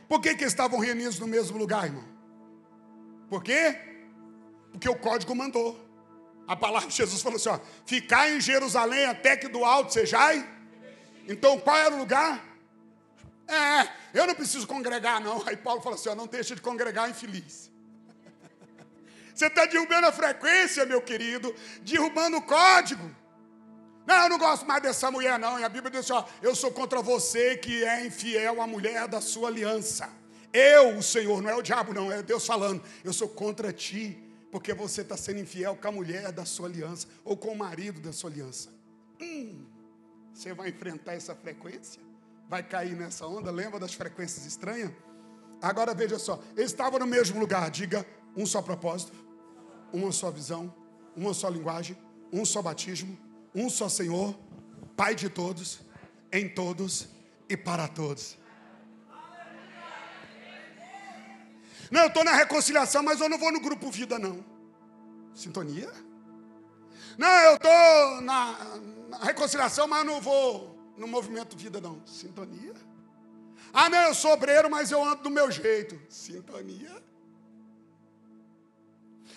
Por 0.08 0.20
que, 0.20 0.34
que 0.34 0.44
estavam 0.44 0.78
reunidos 0.78 1.18
no 1.18 1.26
mesmo 1.26 1.58
lugar, 1.58 1.84
irmão? 1.84 2.04
Por 3.28 3.42
quê? 3.42 3.78
Porque 4.72 4.88
o 4.88 4.96
código 4.96 5.34
mandou. 5.34 5.78
A 6.46 6.56
palavra 6.56 6.88
de 6.88 6.96
Jesus 6.96 7.20
falou 7.20 7.36
assim: 7.36 7.50
ó, 7.50 7.60
ficar 7.84 8.30
em 8.30 8.40
Jerusalém 8.40 9.04
até 9.04 9.36
que 9.36 9.48
do 9.48 9.64
alto 9.64 9.92
sejai. 9.92 10.48
Então 11.28 11.60
qual 11.60 11.76
era 11.76 11.94
o 11.94 11.98
lugar? 11.98 12.42
É, 13.46 13.88
eu 14.14 14.26
não 14.26 14.34
preciso 14.34 14.66
congregar, 14.66 15.20
não. 15.20 15.46
Aí 15.46 15.56
Paulo 15.56 15.82
falou 15.82 15.98
assim: 15.98 16.08
ó, 16.08 16.14
não 16.14 16.26
deixa 16.26 16.54
de 16.54 16.62
congregar, 16.62 17.10
infeliz. 17.10 17.70
Você 19.34 19.46
está 19.46 19.66
derrubando 19.66 20.06
a 20.06 20.12
frequência, 20.12 20.86
meu 20.86 21.02
querido, 21.02 21.54
derrubando 21.82 22.38
o 22.38 22.42
código. 22.42 23.14
Não, 24.08 24.22
eu 24.22 24.30
não 24.30 24.38
gosto 24.38 24.64
mais 24.64 24.82
dessa 24.82 25.10
mulher, 25.10 25.38
não. 25.38 25.60
E 25.60 25.64
a 25.64 25.68
Bíblia 25.68 25.90
diz 25.90 26.00
assim: 26.00 26.14
ó, 26.14 26.24
eu 26.40 26.54
sou 26.54 26.72
contra 26.72 27.02
você 27.02 27.58
que 27.58 27.84
é 27.84 28.06
infiel 28.06 28.62
à 28.62 28.66
mulher 28.66 29.06
da 29.06 29.20
sua 29.20 29.48
aliança. 29.48 30.08
Eu, 30.50 30.96
o 30.96 31.02
Senhor, 31.02 31.42
não 31.42 31.50
é 31.50 31.54
o 31.54 31.60
diabo, 31.60 31.92
não, 31.92 32.10
é 32.10 32.22
Deus 32.22 32.46
falando. 32.46 32.82
Eu 33.04 33.12
sou 33.12 33.28
contra 33.28 33.70
ti, 33.70 34.18
porque 34.50 34.72
você 34.72 35.02
está 35.02 35.14
sendo 35.14 35.40
infiel 35.40 35.76
com 35.76 35.88
a 35.88 35.92
mulher 35.92 36.32
da 36.32 36.46
sua 36.46 36.68
aliança, 36.68 37.06
ou 37.22 37.36
com 37.36 37.48
o 37.48 37.58
marido 37.58 38.00
da 38.00 38.10
sua 38.10 38.30
aliança. 38.30 38.70
Hum, 39.20 39.66
você 40.32 40.54
vai 40.54 40.70
enfrentar 40.70 41.12
essa 41.12 41.34
frequência? 41.34 42.00
Vai 42.48 42.62
cair 42.62 42.96
nessa 42.96 43.26
onda? 43.26 43.50
Lembra 43.50 43.78
das 43.78 43.92
frequências 43.92 44.46
estranhas? 44.46 44.90
Agora 45.60 45.92
veja 45.92 46.18
só, 46.18 46.42
eles 46.56 46.70
estavam 46.70 46.98
no 46.98 47.06
mesmo 47.06 47.38
lugar, 47.38 47.70
diga 47.70 48.06
um 48.34 48.46
só 48.46 48.62
propósito, 48.62 49.12
uma 49.92 50.10
só 50.12 50.30
visão, 50.30 50.74
uma 51.14 51.34
só 51.34 51.50
linguagem, 51.50 51.94
um 52.32 52.46
só 52.46 52.62
batismo 52.62 53.27
um 53.54 53.68
só 53.68 53.88
Senhor, 53.88 54.38
Pai 54.96 55.14
de 55.14 55.28
todos, 55.28 55.80
em 56.32 56.48
todos 56.48 57.08
e 57.48 57.56
para 57.56 57.86
todos. 57.86 58.36
Não, 61.90 62.02
eu 62.02 62.08
estou 62.08 62.24
na 62.24 62.34
reconciliação, 62.34 63.02
mas 63.02 63.20
eu 63.20 63.28
não 63.28 63.38
vou 63.38 63.52
no 63.52 63.60
grupo 63.60 63.90
vida, 63.90 64.18
não. 64.18 64.44
Sintonia? 65.34 65.90
Não, 67.16 67.28
eu 67.28 67.54
estou 67.54 68.20
na, 68.22 68.78
na, 69.08 69.18
reconciliação, 69.18 69.86
mas 69.88 70.04
não 70.04 70.20
vou 70.20 70.76
no 70.96 71.06
movimento 71.06 71.56
vida, 71.56 71.80
não. 71.80 72.04
Sintonia? 72.04 72.74
Ah, 73.72 73.88
não, 73.88 74.02
eu 74.02 74.14
sou 74.14 74.32
obreiro, 74.32 74.70
mas 74.70 74.90
eu 74.90 75.02
ando 75.02 75.22
do 75.22 75.30
meu 75.30 75.50
jeito. 75.50 76.00
Sintonia? 76.08 77.02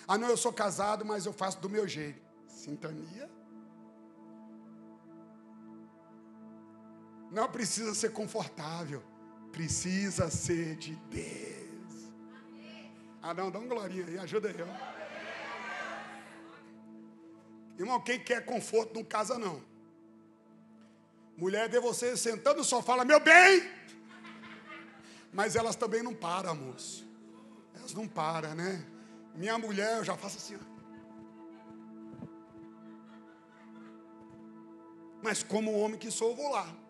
Ah, 0.06 0.18
não, 0.18 0.28
eu 0.28 0.36
sou 0.36 0.52
casado, 0.52 1.04
mas 1.04 1.24
eu 1.24 1.32
faço 1.32 1.60
do 1.60 1.70
meu 1.70 1.86
jeito. 1.86 2.20
Sintonia? 2.46 3.30
Não 7.32 7.48
precisa 7.48 7.94
ser 7.94 8.10
confortável, 8.12 9.02
precisa 9.50 10.30
ser 10.30 10.76
de 10.76 10.94
Deus. 11.08 12.12
Ah, 13.22 13.32
não, 13.32 13.50
dá 13.50 13.58
uma 13.58 13.68
glorinha 13.68 14.04
aí, 14.06 14.18
ajuda 14.18 14.50
eu. 14.50 14.68
Irmão, 17.78 17.98
quem 18.02 18.20
quer 18.20 18.44
conforto 18.44 18.94
não 18.94 19.02
casa, 19.02 19.38
não. 19.38 19.62
Mulher 21.34 21.70
vê 21.70 21.80
você 21.80 22.18
sentando 22.18 22.58
no 22.58 22.64
sofá, 22.64 22.88
fala, 22.88 23.04
meu 23.04 23.18
bem. 23.18 23.66
Mas 25.32 25.56
elas 25.56 25.74
também 25.74 26.02
não 26.02 26.14
param, 26.14 26.54
moço. 26.54 27.08
Elas 27.74 27.94
não 27.94 28.06
param, 28.06 28.54
né? 28.54 28.84
Minha 29.34 29.56
mulher, 29.56 29.96
eu 29.96 30.04
já 30.04 30.18
faço 30.18 30.36
assim, 30.36 30.56
ó. 30.56 30.72
Mas 35.22 35.42
como 35.42 35.78
homem 35.78 35.98
que 35.98 36.10
sou, 36.10 36.32
eu 36.32 36.36
vou 36.36 36.50
lá 36.50 36.81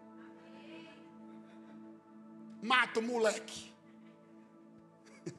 mata 2.62 3.00
o 3.00 3.02
moleque. 3.02 3.72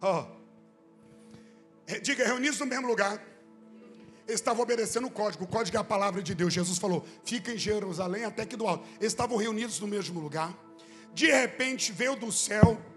Ó, 0.00 0.24
oh. 0.24 2.00
diga, 2.00 2.24
reunidos 2.24 2.58
no 2.58 2.66
mesmo 2.66 2.88
lugar. 2.88 3.22
Eles 4.26 4.40
estavam 4.40 4.62
obedecendo 4.62 5.06
o 5.06 5.10
código, 5.10 5.44
o 5.44 5.46
código 5.46 5.76
é 5.76 5.80
a 5.80 5.84
palavra 5.84 6.20
de 6.20 6.34
Deus. 6.34 6.52
Jesus 6.52 6.78
falou: 6.78 7.06
fica 7.24 7.52
em 7.52 7.58
Jerusalém 7.58 8.24
até 8.24 8.44
que 8.46 8.56
do 8.56 8.66
alto. 8.66 8.84
Eles 8.98 9.12
estavam 9.12 9.36
reunidos 9.36 9.78
no 9.78 9.86
mesmo 9.86 10.18
lugar. 10.18 10.56
De 11.14 11.26
repente 11.26 11.92
veio 11.92 12.16
do 12.16 12.32
céu. 12.32 12.80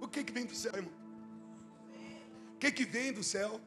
O 0.00 0.08
que, 0.08 0.22
que 0.22 0.32
vem 0.32 0.44
do 0.44 0.54
céu, 0.54 0.72
irmão? 0.74 0.92
O 2.54 2.58
que, 2.58 2.70
que 2.70 2.84
vem 2.84 3.10
do 3.10 3.24
céu? 3.24 3.58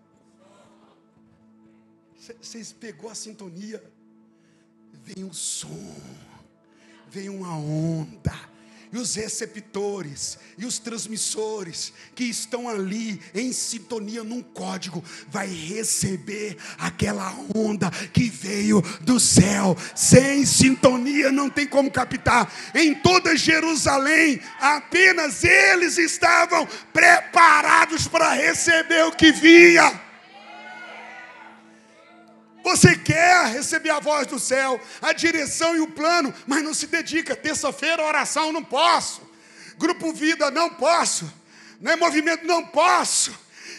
Vocês 2.15 2.72
pegou 2.72 3.10
a 3.10 3.15
sintonia? 3.15 3.84
Vem 4.93 5.24
um 5.24 5.34
som, 5.34 5.96
vem 7.10 7.28
uma 7.28 7.58
onda 7.58 8.57
e 8.91 8.97
os 8.97 9.15
receptores 9.15 10.38
e 10.58 10.65
os 10.65 10.80
transmissores 10.80 11.93
que 12.15 12.23
estão 12.23 12.67
ali 12.69 13.21
em 13.34 13.52
sintonia 13.52 14.23
num 14.23 14.41
código 14.41 15.04
vai 15.30 15.47
receber 15.47 16.58
aquela 16.78 17.36
onda 17.56 17.89
que 18.12 18.30
veio 18.30 18.82
do 19.02 19.19
céu. 19.19 19.78
Sem 19.95 20.45
sintonia 20.45 21.32
não 21.32 21.50
tem 21.50 21.67
como 21.67 21.91
captar. 21.91 22.52
Em 22.73 22.95
toda 22.95 23.38
Jerusalém, 23.38 24.39
apenas 24.60 25.43
eles 25.43 25.97
estavam 25.97 26.67
preparados 26.91 28.08
para 28.08 28.34
receber 28.34 29.06
o 29.06 29.12
que 29.12 29.32
vinha. 29.32 30.07
Você 32.67 32.97
quer 32.97 33.45
receber 33.45 33.91
a 33.91 34.01
voz 34.01 34.27
do 34.27 34.38
céu, 34.38 34.77
a 35.01 35.13
direção 35.13 35.73
e 35.73 35.80
o 35.80 35.88
plano, 35.88 36.34
mas 36.45 36.62
não 36.62 36.73
se 36.73 36.86
dedica. 36.86 37.34
Terça-feira, 37.34 38.03
oração, 38.03 38.51
não 38.51 38.62
posso. 38.62 39.21
Grupo 39.77 40.12
Vida, 40.12 40.51
não 40.51 40.69
posso. 40.71 41.32
Não 41.80 41.93
é 41.93 41.95
movimento, 41.95 42.45
não 42.45 42.65
posso. 42.65 43.34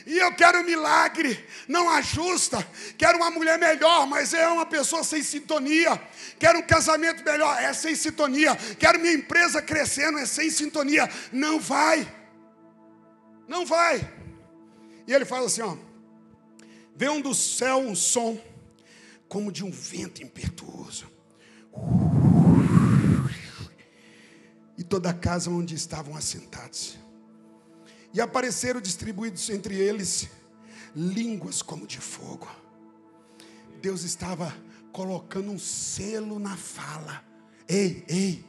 E 0.07 0.17
eu 0.17 0.35
quero 0.35 0.61
um 0.61 0.65
milagre, 0.65 1.47
não 1.69 1.91
ajusta. 1.91 2.67
Quero 2.97 3.19
uma 3.19 3.31
mulher 3.31 3.59
melhor, 3.59 4.07
mas 4.07 4.33
é 4.33 4.49
uma 4.49 4.65
pessoa 4.65 5.05
sem 5.05 5.23
sintonia. 5.23 6.01
Quero 6.39 6.61
um 6.61 6.67
casamento 6.67 7.23
melhor, 7.23 7.63
é 7.63 7.75
sem 7.75 7.95
sintonia. 7.95 8.57
Quero 8.79 8.99
minha 8.99 9.13
empresa 9.13 9.61
crescendo, 9.61 10.17
é 10.17 10.25
sem 10.25 10.49
sintonia. 10.49 11.11
Não 11.31 11.61
vai. 11.61 12.11
Não 13.47 13.67
vai. 13.67 14.11
E 15.07 15.13
ele 15.13 15.27
fala 15.27 15.45
assim: 15.45 15.61
ó, 15.61 15.77
veio 16.97 17.23
do 17.23 17.35
céu 17.35 17.81
um 17.81 17.95
som 17.95 18.41
como 19.29 19.53
de 19.53 19.65
um 19.65 19.71
vento 19.71 20.23
impetuoso. 20.23 21.07
E 24.77 24.83
toda 24.83 25.11
a 25.11 25.15
casa 25.15 25.51
onde 25.51 25.75
estavam 25.75 26.17
assentados. 26.17 26.99
E 28.15 28.21
apareceram 28.21 28.81
distribuídos 28.81 29.51
entre 29.51 29.77
eles 29.77 30.29
línguas 30.95 31.63
como 31.63 31.87
de 31.87 31.99
fogo. 31.99 32.49
Deus 33.81 34.03
estava 34.03 34.55
colocando 34.93 35.51
um 35.51 35.59
selo 35.59 36.39
na 36.39 36.57
fala. 36.57 37.25
Ei, 37.69 38.05
ei, 38.09 38.45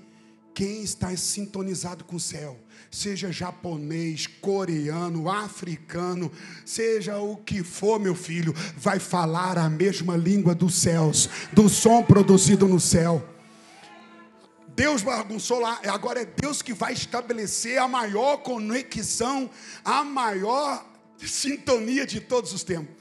quem 0.53 0.81
está 0.81 1.15
sintonizado 1.15 2.03
com 2.03 2.15
o 2.15 2.19
céu? 2.19 2.57
Seja 2.91 3.31
japonês, 3.31 4.27
coreano, 4.27 5.29
africano, 5.29 6.31
seja 6.65 7.17
o 7.17 7.37
que 7.37 7.63
for, 7.63 7.99
meu 7.99 8.15
filho, 8.15 8.53
vai 8.75 8.99
falar 8.99 9.57
a 9.57 9.69
mesma 9.69 10.15
língua 10.15 10.55
dos 10.55 10.75
céus, 10.75 11.29
do 11.53 11.69
som 11.69 12.03
produzido 12.03 12.67
no 12.67 12.79
céu. 12.79 13.23
Deus 14.79 15.01
bagunçou 15.01 15.59
lá, 15.59 15.81
agora 15.87 16.21
é 16.21 16.25
Deus 16.25 16.61
que 16.61 16.73
vai 16.73 16.93
estabelecer 16.93 17.77
a 17.77 17.87
maior 17.87 18.37
conexão, 18.37 19.49
a 19.83 20.05
maior 20.05 20.85
sintonia 21.17 22.07
de 22.07 22.21
todos 22.21 22.53
os 22.53 22.63
tempos. 22.63 22.95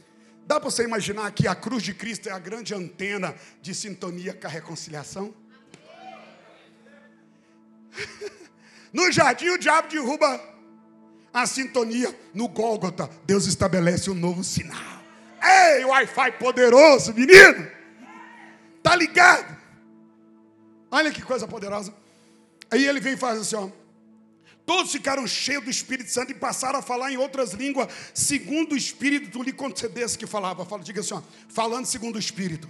Dá 0.45 0.59
para 0.59 0.71
você 0.71 0.83
imaginar 0.83 1.31
que 1.31 1.47
a 1.47 1.55
cruz 1.55 1.83
de 1.83 1.93
Cristo 1.95 2.29
é 2.29 2.33
a 2.33 2.39
grande 2.39 2.75
antena 2.75 3.35
de 3.61 3.75
sintonia 3.75 4.33
com 4.33 4.47
a 4.47 4.51
reconciliação? 4.51 5.35
No 8.93 9.11
jardim, 9.13 9.51
o 9.51 9.59
diabo 9.59 9.89
derruba 9.89 10.41
a 11.33 11.47
sintonia. 11.47 12.19
No 12.35 12.49
Gólgota, 12.49 13.09
Deus 13.25 13.47
estabelece 13.47 14.11
um 14.11 14.15
novo 14.15 14.43
sinal. 14.43 14.99
Ei, 15.43 15.85
Wi-Fi 15.85 16.33
poderoso, 16.33 17.15
menino! 17.15 17.71
Tá 18.83 18.97
ligado? 18.97 19.57
Olha 20.91 21.11
que 21.11 21.23
coisa 21.23 21.47
poderosa. 21.47 21.95
Aí 22.71 22.87
ele 22.87 23.01
vem 23.01 23.15
e 23.15 23.17
faz 23.17 23.41
assim, 23.41 23.57
ó. 23.57 23.69
Todos 24.65 24.93
ficaram 24.93 25.27
cheios 25.27 25.65
do 25.65 25.71
Espírito 25.71 26.11
Santo 26.11 26.33
e 26.33 26.35
passaram 26.35 26.79
a 26.79 26.83
falar 26.83 27.11
em 27.11 27.17
outras 27.17 27.53
línguas, 27.53 27.89
segundo 28.13 28.73
o 28.73 28.77
Espírito 28.77 29.43
lhe 29.43 29.53
concedesse 29.53 30.19
que 30.19 30.27
falava. 30.27 30.65
Fala, 30.67 30.83
diga 30.83 31.01
assim, 31.01 31.15
ó, 31.15 31.23
falando 31.49 31.87
segundo 31.87 32.17
o 32.17 32.19
Espírito. 32.19 32.69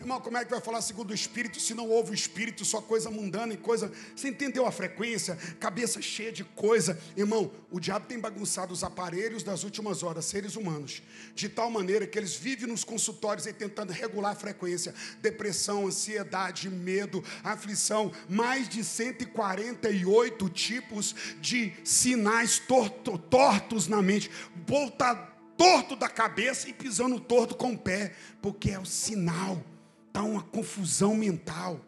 Irmão, 0.00 0.18
como 0.18 0.38
é 0.38 0.44
que 0.46 0.50
vai 0.50 0.62
falar 0.62 0.80
segundo 0.80 1.10
o 1.10 1.14
Espírito 1.14 1.60
se 1.60 1.74
não 1.74 1.86
ouve 1.90 2.12
o 2.12 2.14
Espírito, 2.14 2.64
só 2.64 2.80
coisa 2.80 3.10
mundana 3.10 3.52
e 3.52 3.56
coisa. 3.58 3.92
Você 4.16 4.28
entendeu 4.28 4.64
a 4.64 4.72
frequência? 4.72 5.36
Cabeça 5.60 6.00
cheia 6.00 6.32
de 6.32 6.42
coisa. 6.42 6.98
Irmão, 7.14 7.52
o 7.70 7.78
diabo 7.78 8.06
tem 8.06 8.18
bagunçado 8.18 8.72
os 8.72 8.82
aparelhos 8.82 9.42
das 9.42 9.62
últimas 9.62 10.02
horas, 10.02 10.24
seres 10.24 10.56
humanos, 10.56 11.02
de 11.34 11.50
tal 11.50 11.70
maneira 11.70 12.06
que 12.06 12.18
eles 12.18 12.34
vivem 12.34 12.66
nos 12.66 12.82
consultórios 12.82 13.46
aí 13.46 13.52
tentando 13.52 13.92
regular 13.92 14.32
a 14.32 14.34
frequência. 14.34 14.94
Depressão, 15.20 15.86
ansiedade, 15.86 16.70
medo, 16.70 17.22
aflição. 17.44 18.10
Mais 18.26 18.70
de 18.70 18.82
148 18.82 20.48
tipos 20.48 21.14
de 21.42 21.74
sinais 21.84 22.58
torto, 22.58 23.18
tortos 23.18 23.86
na 23.86 24.00
mente. 24.00 24.30
Volta 24.66 25.14
torto 25.58 25.94
da 25.94 26.08
cabeça 26.08 26.70
e 26.70 26.72
pisando 26.72 27.20
torto 27.20 27.54
com 27.54 27.72
o 27.72 27.78
pé, 27.78 28.14
porque 28.40 28.70
é 28.70 28.78
o 28.78 28.86
sinal 28.86 29.62
está 30.10 30.22
uma 30.22 30.42
confusão 30.42 31.14
mental. 31.14 31.80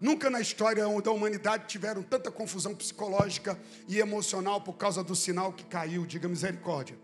Nunca 0.00 0.28
na 0.28 0.40
história 0.40 0.84
da 1.00 1.10
humanidade 1.10 1.68
tiveram 1.68 2.02
tanta 2.02 2.30
confusão 2.30 2.74
psicológica 2.74 3.58
e 3.88 3.98
emocional 3.98 4.60
por 4.60 4.74
causa 4.74 5.04
do 5.04 5.14
sinal 5.14 5.52
que 5.52 5.64
caiu, 5.64 6.04
diga 6.04 6.28
misericórdia. 6.28 6.98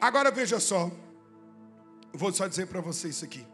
Agora 0.00 0.30
veja 0.30 0.58
só, 0.58 0.90
vou 2.12 2.32
só 2.32 2.46
dizer 2.46 2.66
para 2.66 2.80
você 2.80 3.08
isso 3.08 3.24
aqui. 3.24 3.46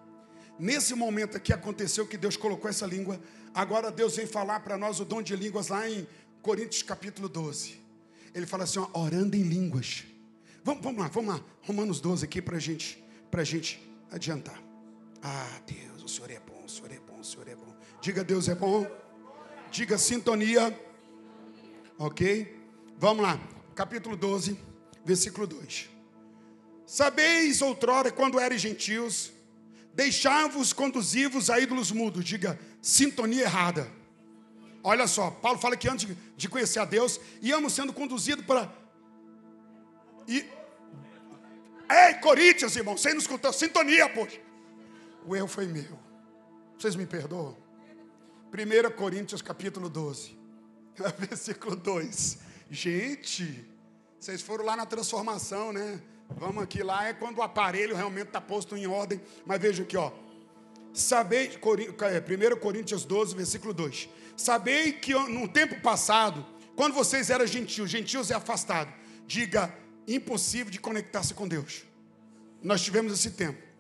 Nesse 0.58 0.94
momento 0.94 1.36
aqui 1.36 1.52
aconteceu 1.52 2.06
que 2.06 2.16
Deus 2.16 2.36
colocou 2.36 2.70
essa 2.70 2.86
língua, 2.86 3.20
agora 3.52 3.90
Deus 3.90 4.16
vem 4.16 4.26
falar 4.26 4.60
para 4.60 4.78
nós 4.78 5.00
o 5.00 5.04
dom 5.04 5.20
de 5.20 5.34
línguas 5.34 5.68
lá 5.68 5.88
em 5.88 6.06
Coríntios 6.40 6.82
capítulo 6.82 7.28
12. 7.28 7.80
Ele 8.34 8.46
fala 8.46 8.64
assim, 8.64 8.78
ó, 8.78 8.88
orando 8.98 9.36
em 9.36 9.42
línguas. 9.42 10.04
Vamos, 10.62 10.82
vamos 10.82 11.00
lá, 11.02 11.08
vamos 11.08 11.34
lá. 11.34 11.44
Romanos 11.62 12.00
12 12.00 12.24
aqui 12.24 12.40
para 12.40 12.58
gente, 12.58 13.02
a 13.32 13.44
gente 13.44 13.80
adiantar. 14.10 14.62
Ah, 15.22 15.60
Deus 15.66 15.93
o 16.04 16.08
Senhor 16.08 16.30
é 16.30 16.38
bom, 16.38 16.62
o 16.64 16.68
Senhor 16.68 16.92
é 16.92 16.98
bom, 16.98 17.18
o 17.18 17.24
Senhor 17.24 17.48
é 17.48 17.56
bom. 17.56 17.74
Diga 18.00 18.22
Deus 18.22 18.48
é 18.48 18.54
bom. 18.54 18.86
Diga 19.70 19.96
sintonia. 19.96 20.78
Ok? 21.98 22.60
Vamos 22.98 23.22
lá. 23.22 23.40
Capítulo 23.74 24.16
12, 24.16 24.58
versículo 25.04 25.46
2. 25.46 25.88
Sabeis 26.86 27.62
outrora, 27.62 28.10
quando 28.10 28.38
eres 28.38 28.60
gentios, 28.60 29.32
deixai-vos 29.94 30.74
conduzivos 30.74 31.48
a 31.48 31.58
ídolos 31.58 31.90
mudos. 31.90 32.24
Diga 32.24 32.60
sintonia 32.82 33.44
errada. 33.44 33.90
Olha 34.82 35.06
só, 35.06 35.30
Paulo 35.30 35.58
fala 35.58 35.76
que 35.76 35.88
antes 35.88 36.06
de 36.36 36.48
conhecer 36.48 36.80
a 36.80 36.84
Deus, 36.84 37.18
íamos 37.40 37.72
sendo 37.72 37.92
conduzidos 37.94 38.44
para. 38.44 38.70
E... 40.28 40.44
Ei, 41.90 42.14
Coríntios, 42.20 42.76
irmão, 42.76 42.96
você 42.96 43.10
não 43.12 43.18
escutou? 43.18 43.50
Sintonia, 43.52 44.08
poxa 44.10 44.44
o 45.26 45.34
erro 45.34 45.48
foi 45.48 45.66
meu. 45.66 45.98
Vocês 46.78 46.96
me 46.96 47.06
perdoam? 47.06 47.56
1 48.52 48.96
Coríntios 48.96 49.42
capítulo 49.42 49.88
12, 49.88 50.36
versículo 51.18 51.74
2. 51.74 52.38
Gente, 52.70 53.68
vocês 54.18 54.42
foram 54.42 54.64
lá 54.64 54.76
na 54.76 54.86
transformação, 54.86 55.72
né? 55.72 56.00
Vamos 56.30 56.62
aqui 56.62 56.82
lá, 56.82 57.06
é 57.06 57.12
quando 57.12 57.38
o 57.38 57.42
aparelho 57.42 57.96
realmente 57.96 58.28
está 58.28 58.40
posto 58.40 58.76
em 58.76 58.86
ordem. 58.86 59.20
Mas 59.44 59.60
veja 59.60 59.82
aqui, 59.82 59.96
ó. 59.96 60.12
Sabei, 60.92 61.48
1 61.48 62.04
é, 62.04 62.56
Coríntios 62.56 63.04
12, 63.04 63.34
versículo 63.34 63.74
2. 63.74 64.08
Sabei 64.36 64.92
que 64.92 65.12
no 65.12 65.48
tempo 65.48 65.80
passado, 65.80 66.46
quando 66.76 66.94
vocês 66.94 67.30
eram 67.30 67.46
gentios, 67.46 67.90
gentios 67.90 68.30
é 68.30 68.34
afastado, 68.34 68.92
diga 69.26 69.74
impossível 70.06 70.70
de 70.70 70.78
conectar-se 70.78 71.34
com 71.34 71.48
Deus. 71.48 71.84
Nós 72.62 72.82
tivemos 72.82 73.12
esse 73.12 73.32
tempo 73.32 73.73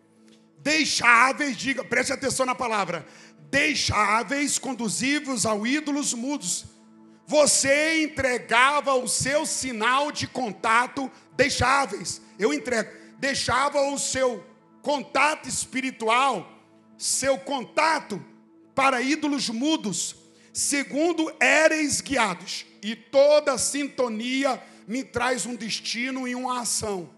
deixáveis, 0.64 1.58
diga, 1.58 1.84
preste 1.84 2.10
atenção 2.10 2.46
na 2.46 2.54
palavra, 2.54 3.06
deixáveis, 3.50 4.58
conduzivos 4.58 5.44
ao 5.44 5.66
ídolos 5.66 6.14
mudos. 6.14 6.64
Você 7.26 8.02
entregava 8.02 8.94
o 8.94 9.06
seu 9.06 9.44
sinal 9.44 10.10
de 10.10 10.26
contato 10.26 11.10
deixáveis. 11.36 12.20
Eu 12.38 12.52
entrego. 12.52 12.90
Deixava 13.18 13.80
o 13.90 13.98
seu 13.98 14.44
contato 14.82 15.48
espiritual, 15.48 16.50
seu 16.98 17.38
contato 17.38 18.22
para 18.74 19.00
ídolos 19.00 19.48
mudos, 19.48 20.16
segundo 20.52 21.32
éreis 21.40 22.00
guiados. 22.00 22.66
E 22.82 22.96
toda 22.96 23.56
sintonia 23.56 24.62
me 24.86 25.04
traz 25.04 25.46
um 25.46 25.54
destino 25.54 26.26
e 26.26 26.34
uma 26.34 26.60
ação. 26.60 27.08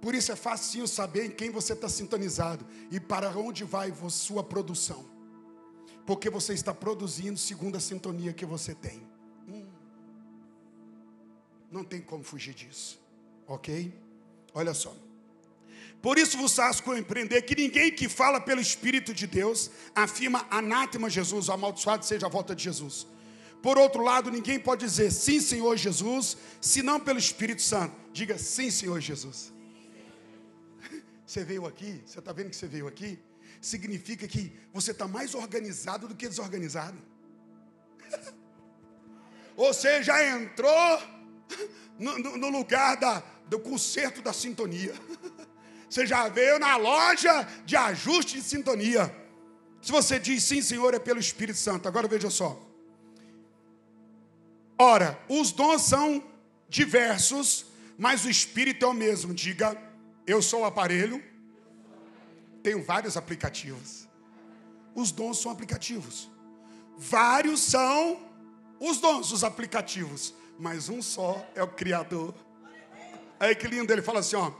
Por 0.00 0.14
isso 0.14 0.30
é 0.30 0.36
fácil 0.36 0.86
saber 0.86 1.26
em 1.26 1.30
quem 1.30 1.50
você 1.50 1.72
está 1.72 1.88
sintonizado 1.88 2.64
e 2.90 3.00
para 3.00 3.30
onde 3.36 3.64
vai 3.64 3.92
sua 4.10 4.44
produção. 4.44 5.04
Porque 6.06 6.30
você 6.30 6.54
está 6.54 6.72
produzindo 6.72 7.38
segundo 7.38 7.76
a 7.76 7.80
sintonia 7.80 8.32
que 8.32 8.46
você 8.46 8.74
tem. 8.74 9.02
Hum. 9.48 9.66
Não 11.70 11.84
tem 11.84 12.00
como 12.00 12.22
fugir 12.22 12.54
disso. 12.54 13.00
Ok? 13.46 13.92
Olha 14.54 14.72
só. 14.72 14.94
Por 16.00 16.16
isso 16.16 16.38
vos 16.38 16.54
faço 16.54 16.82
compreender 16.82 17.42
que 17.42 17.56
ninguém 17.56 17.90
que 17.90 18.08
fala 18.08 18.40
pelo 18.40 18.60
Espírito 18.60 19.12
de 19.12 19.26
Deus 19.26 19.70
afirma 19.94 20.46
anátema 20.48 21.10
Jesus, 21.10 21.50
amaldiçoado 21.50 22.04
seja 22.04 22.26
a 22.26 22.30
volta 22.30 22.54
de 22.54 22.62
Jesus. 22.62 23.06
Por 23.60 23.76
outro 23.76 24.02
lado, 24.02 24.30
ninguém 24.30 24.60
pode 24.60 24.84
dizer 24.84 25.10
sim, 25.10 25.40
Senhor 25.40 25.76
Jesus, 25.76 26.36
senão 26.60 27.00
pelo 27.00 27.18
Espírito 27.18 27.62
Santo. 27.62 27.94
Diga 28.12 28.38
sim, 28.38 28.70
Senhor 28.70 29.00
Jesus. 29.00 29.52
Você 31.28 31.44
veio 31.44 31.66
aqui, 31.66 32.02
você 32.06 32.20
está 32.20 32.32
vendo 32.32 32.48
que 32.48 32.56
você 32.56 32.66
veio 32.66 32.88
aqui? 32.88 33.18
Significa 33.60 34.26
que 34.26 34.50
você 34.72 34.92
está 34.92 35.06
mais 35.06 35.34
organizado 35.34 36.08
do 36.08 36.16
que 36.16 36.26
desorganizado. 36.26 36.96
Você 39.54 40.02
já 40.02 40.24
entrou 40.24 41.02
no, 41.98 42.18
no, 42.18 42.38
no 42.38 42.48
lugar 42.48 42.96
da, 42.96 43.22
do 43.46 43.58
conserto 43.58 44.22
da 44.22 44.32
sintonia. 44.32 44.94
Você 45.90 46.06
já 46.06 46.28
veio 46.28 46.58
na 46.58 46.76
loja 46.76 47.42
de 47.66 47.76
ajuste 47.76 48.38
de 48.38 48.42
sintonia. 48.42 49.14
Se 49.82 49.90
você 49.90 50.18
diz 50.18 50.44
sim, 50.44 50.62
Senhor, 50.62 50.92
é 50.94 50.98
pelo 50.98 51.18
Espírito 51.18 51.58
Santo. 51.58 51.88
Agora 51.88 52.06
veja 52.06 52.28
só. 52.30 52.60
Ora, 54.78 55.18
os 55.28 55.50
dons 55.50 55.82
são 55.82 56.22
diversos, 56.68 57.66
mas 57.96 58.24
o 58.24 58.30
Espírito 58.30 58.84
é 58.84 58.88
o 58.88 58.92
mesmo. 58.92 59.32
Diga 59.32 59.87
eu 60.28 60.42
sou 60.42 60.60
o 60.60 60.64
aparelho, 60.66 61.24
tenho 62.62 62.84
vários 62.84 63.16
aplicativos. 63.16 64.06
Os 64.94 65.10
dons 65.10 65.40
são 65.40 65.50
aplicativos. 65.50 66.30
Vários 66.98 67.60
são 67.60 68.20
os 68.78 68.98
dons, 68.98 69.32
os 69.32 69.42
aplicativos, 69.42 70.34
mas 70.58 70.90
um 70.90 71.00
só 71.00 71.42
é 71.54 71.62
o 71.62 71.68
Criador. 71.68 72.34
Aí 73.40 73.54
que 73.54 73.66
lindo, 73.66 73.90
ele 73.90 74.02
fala 74.02 74.20
assim, 74.20 74.36
ó. 74.36 74.52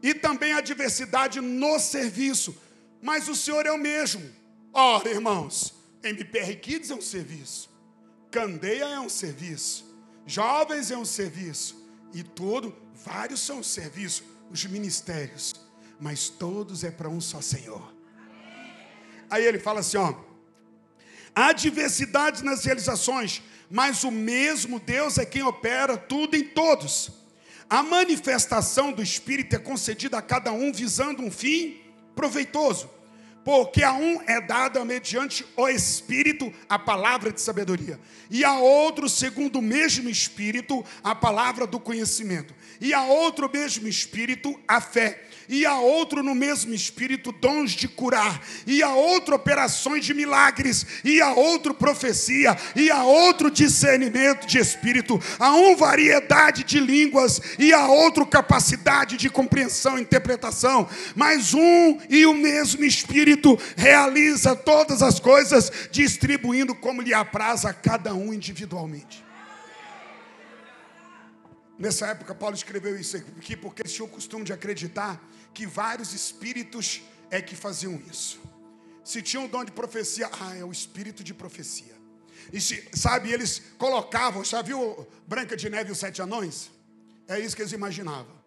E 0.00 0.14
também 0.14 0.52
a 0.52 0.60
diversidade 0.60 1.40
no 1.40 1.80
serviço, 1.80 2.56
mas 3.02 3.28
o 3.28 3.34
Senhor 3.34 3.66
é 3.66 3.72
o 3.72 3.78
mesmo. 3.78 4.30
Ora, 4.72 5.10
irmãos, 5.10 5.74
MPR 6.04 6.54
Kids 6.56 6.90
é 6.90 6.94
um 6.94 7.02
serviço, 7.02 7.68
Candeia 8.30 8.84
é 8.84 9.00
um 9.00 9.08
serviço, 9.08 9.92
Jovens 10.24 10.92
é 10.92 10.96
um 10.96 11.04
serviço, 11.04 11.84
e 12.14 12.22
tudo, 12.22 12.76
vários 12.94 13.40
são 13.40 13.60
serviços 13.60 14.22
os 14.50 14.64
ministérios, 14.64 15.54
mas 16.00 16.28
todos 16.28 16.82
é 16.82 16.90
para 16.90 17.08
um 17.08 17.20
só 17.20 17.40
Senhor. 17.40 17.94
Aí 19.30 19.44
ele 19.44 19.58
fala 19.58 19.80
assim: 19.80 19.96
ó, 19.96 20.14
há 21.34 21.52
diversidade 21.52 22.44
nas 22.44 22.64
realizações, 22.64 23.42
mas 23.70 24.02
o 24.02 24.10
mesmo 24.10 24.80
Deus 24.80 25.18
é 25.18 25.24
quem 25.24 25.42
opera 25.42 25.96
tudo 25.96 26.34
em 26.34 26.44
todos. 26.44 27.12
A 27.68 27.84
manifestação 27.84 28.90
do 28.90 29.00
Espírito 29.00 29.54
é 29.54 29.58
concedida 29.58 30.18
a 30.18 30.22
cada 30.22 30.52
um 30.52 30.72
visando 30.72 31.22
um 31.22 31.30
fim 31.30 31.80
proveitoso. 32.16 32.90
Porque 33.44 33.82
a 33.82 33.92
um 33.92 34.20
é 34.26 34.40
dada 34.40 34.84
mediante 34.84 35.46
o 35.56 35.68
Espírito 35.68 36.52
a 36.68 36.78
palavra 36.78 37.32
de 37.32 37.40
sabedoria, 37.40 37.98
e 38.30 38.44
a 38.44 38.58
outro, 38.58 39.08
segundo 39.08 39.58
o 39.58 39.62
mesmo 39.62 40.08
Espírito, 40.08 40.84
a 41.02 41.14
palavra 41.14 41.66
do 41.66 41.80
conhecimento, 41.80 42.54
e 42.80 42.92
a 42.92 43.02
outro 43.02 43.50
mesmo 43.52 43.88
Espírito 43.88 44.58
a 44.68 44.80
fé 44.80 45.30
e 45.50 45.66
a 45.66 45.74
outro 45.80 46.22
no 46.22 46.32
mesmo 46.32 46.72
espírito 46.72 47.32
dons 47.32 47.72
de 47.72 47.88
curar, 47.88 48.40
e 48.64 48.84
a 48.84 48.94
outro 48.94 49.34
operações 49.34 50.04
de 50.04 50.14
milagres, 50.14 50.86
e 51.04 51.20
a 51.20 51.32
outro 51.32 51.74
profecia, 51.74 52.56
e 52.76 52.88
a 52.88 53.02
outro 53.02 53.50
discernimento 53.50 54.46
de 54.46 54.58
espírito, 54.58 55.20
a 55.40 55.50
um 55.50 55.74
variedade 55.74 56.62
de 56.62 56.78
línguas, 56.78 57.40
e 57.58 57.72
a 57.72 57.84
outro 57.88 58.24
capacidade 58.24 59.16
de 59.16 59.28
compreensão 59.28 59.98
e 59.98 60.02
interpretação, 60.02 60.88
mas 61.16 61.52
um 61.52 61.98
e 62.08 62.24
o 62.26 62.32
mesmo 62.32 62.84
espírito 62.84 63.29
realiza 63.76 64.56
todas 64.56 65.02
as 65.02 65.20
coisas, 65.20 65.70
distribuindo 65.90 66.74
como 66.74 67.02
lhe 67.02 67.12
apraz 67.14 67.64
a 67.64 67.72
cada 67.72 68.14
um 68.14 68.32
individualmente. 68.32 69.24
Nessa 71.78 72.08
época, 72.08 72.34
Paulo 72.34 72.54
escreveu 72.54 72.98
isso 72.98 73.16
aqui 73.16 73.56
porque 73.56 73.82
eles 73.82 73.92
tinham 73.92 74.06
o 74.06 74.10
costume 74.10 74.44
de 74.44 74.52
acreditar 74.52 75.18
que 75.54 75.66
vários 75.66 76.12
espíritos 76.12 77.02
é 77.30 77.40
que 77.40 77.56
faziam 77.56 78.00
isso. 78.10 78.40
Se 79.02 79.22
tinha 79.22 79.40
um 79.40 79.48
dom 79.48 79.64
de 79.64 79.72
profecia, 79.72 80.28
ah, 80.40 80.54
é 80.54 80.62
o 80.62 80.70
espírito 80.70 81.24
de 81.24 81.32
profecia. 81.32 81.94
E 82.52 82.60
se, 82.60 82.86
sabe, 82.92 83.32
eles 83.32 83.62
colocavam, 83.78 84.44
já 84.44 84.60
viu 84.60 85.06
Branca 85.26 85.56
de 85.56 85.70
Neve 85.70 85.88
e 85.88 85.92
os 85.92 85.98
Sete 85.98 86.20
Anões? 86.20 86.70
É 87.26 87.38
isso 87.38 87.56
que 87.56 87.62
eles 87.62 87.72
imaginavam. 87.72 88.40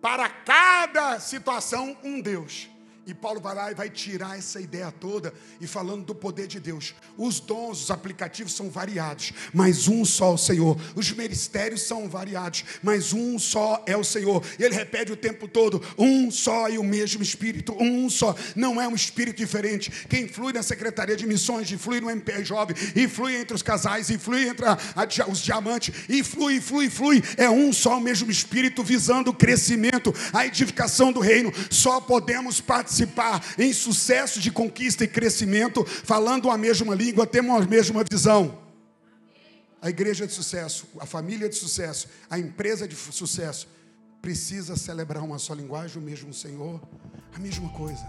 Para 0.00 0.28
cada 0.28 1.18
situação, 1.18 1.96
um 2.04 2.20
Deus. 2.20 2.68
E 3.06 3.14
Paulo 3.14 3.40
vai 3.40 3.54
lá 3.54 3.70
e 3.70 3.74
vai 3.74 3.88
tirar 3.88 4.36
essa 4.36 4.60
ideia 4.60 4.90
toda 4.90 5.32
e 5.60 5.66
falando 5.68 6.04
do 6.04 6.12
poder 6.12 6.48
de 6.48 6.58
Deus. 6.58 6.92
Os 7.16 7.38
dons, 7.38 7.84
os 7.84 7.90
aplicativos 7.92 8.52
são 8.52 8.68
variados, 8.68 9.32
mas 9.54 9.86
um 9.86 10.04
só 10.04 10.32
é 10.32 10.34
o 10.34 10.36
Senhor. 10.36 10.76
Os 10.96 11.12
ministérios 11.12 11.82
são 11.82 12.08
variados, 12.08 12.64
mas 12.82 13.12
um 13.12 13.38
só 13.38 13.80
é 13.86 13.96
o 13.96 14.02
Senhor. 14.02 14.44
Ele 14.58 14.74
repete 14.74 15.12
o 15.12 15.16
tempo 15.16 15.46
todo: 15.46 15.80
um 15.96 16.32
só 16.32 16.68
e 16.68 16.78
o 16.78 16.82
mesmo 16.82 17.22
Espírito, 17.22 17.76
um 17.80 18.10
só. 18.10 18.34
Não 18.56 18.80
é 18.80 18.88
um 18.88 18.94
Espírito 18.96 19.36
diferente. 19.36 19.88
Quem 20.08 20.26
flui 20.26 20.52
na 20.52 20.64
Secretaria 20.64 21.14
de 21.14 21.28
Missões, 21.28 21.70
flui 21.70 22.00
no 22.00 22.10
MPR 22.10 22.42
Jovem, 22.44 22.74
e 22.96 23.06
flui 23.06 23.36
entre 23.36 23.54
os 23.54 23.62
casais, 23.62 24.10
e 24.10 24.18
flui 24.18 24.48
entre 24.48 24.66
a, 24.66 24.76
a, 24.96 25.30
os 25.30 25.38
diamantes, 25.38 25.94
e 26.08 26.24
flui, 26.24 26.60
flui, 26.60 26.90
flui. 26.90 27.22
É 27.36 27.48
um 27.48 27.72
só 27.72 27.98
o 27.98 28.00
mesmo 28.00 28.32
Espírito 28.32 28.82
visando 28.82 29.30
o 29.30 29.34
crescimento, 29.34 30.12
a 30.32 30.44
edificação 30.44 31.12
do 31.12 31.20
reino. 31.20 31.52
Só 31.70 32.00
podemos 32.00 32.60
participar 32.60 32.95
participar 32.96 33.44
em 33.58 33.72
sucesso 33.72 34.40
de 34.40 34.50
conquista 34.50 35.04
e 35.04 35.08
crescimento, 35.08 35.84
falando 35.84 36.50
a 36.50 36.56
mesma 36.56 36.94
língua, 36.94 37.26
temos 37.26 37.62
a 37.62 37.66
mesma 37.66 38.02
visão. 38.08 38.58
A 39.82 39.90
igreja 39.90 40.24
é 40.24 40.26
de 40.26 40.32
sucesso, 40.32 40.86
a 40.98 41.06
família 41.06 41.46
é 41.46 41.48
de 41.48 41.56
sucesso, 41.56 42.08
a 42.30 42.38
empresa 42.38 42.84
é 42.84 42.88
de 42.88 42.96
sucesso 42.96 43.68
precisa 44.22 44.76
celebrar 44.76 45.22
uma 45.22 45.38
só 45.38 45.54
linguagem, 45.54 45.98
o 45.98 46.04
mesmo 46.04 46.32
Senhor, 46.34 46.80
a 47.32 47.38
mesma 47.38 47.68
coisa. 47.68 48.04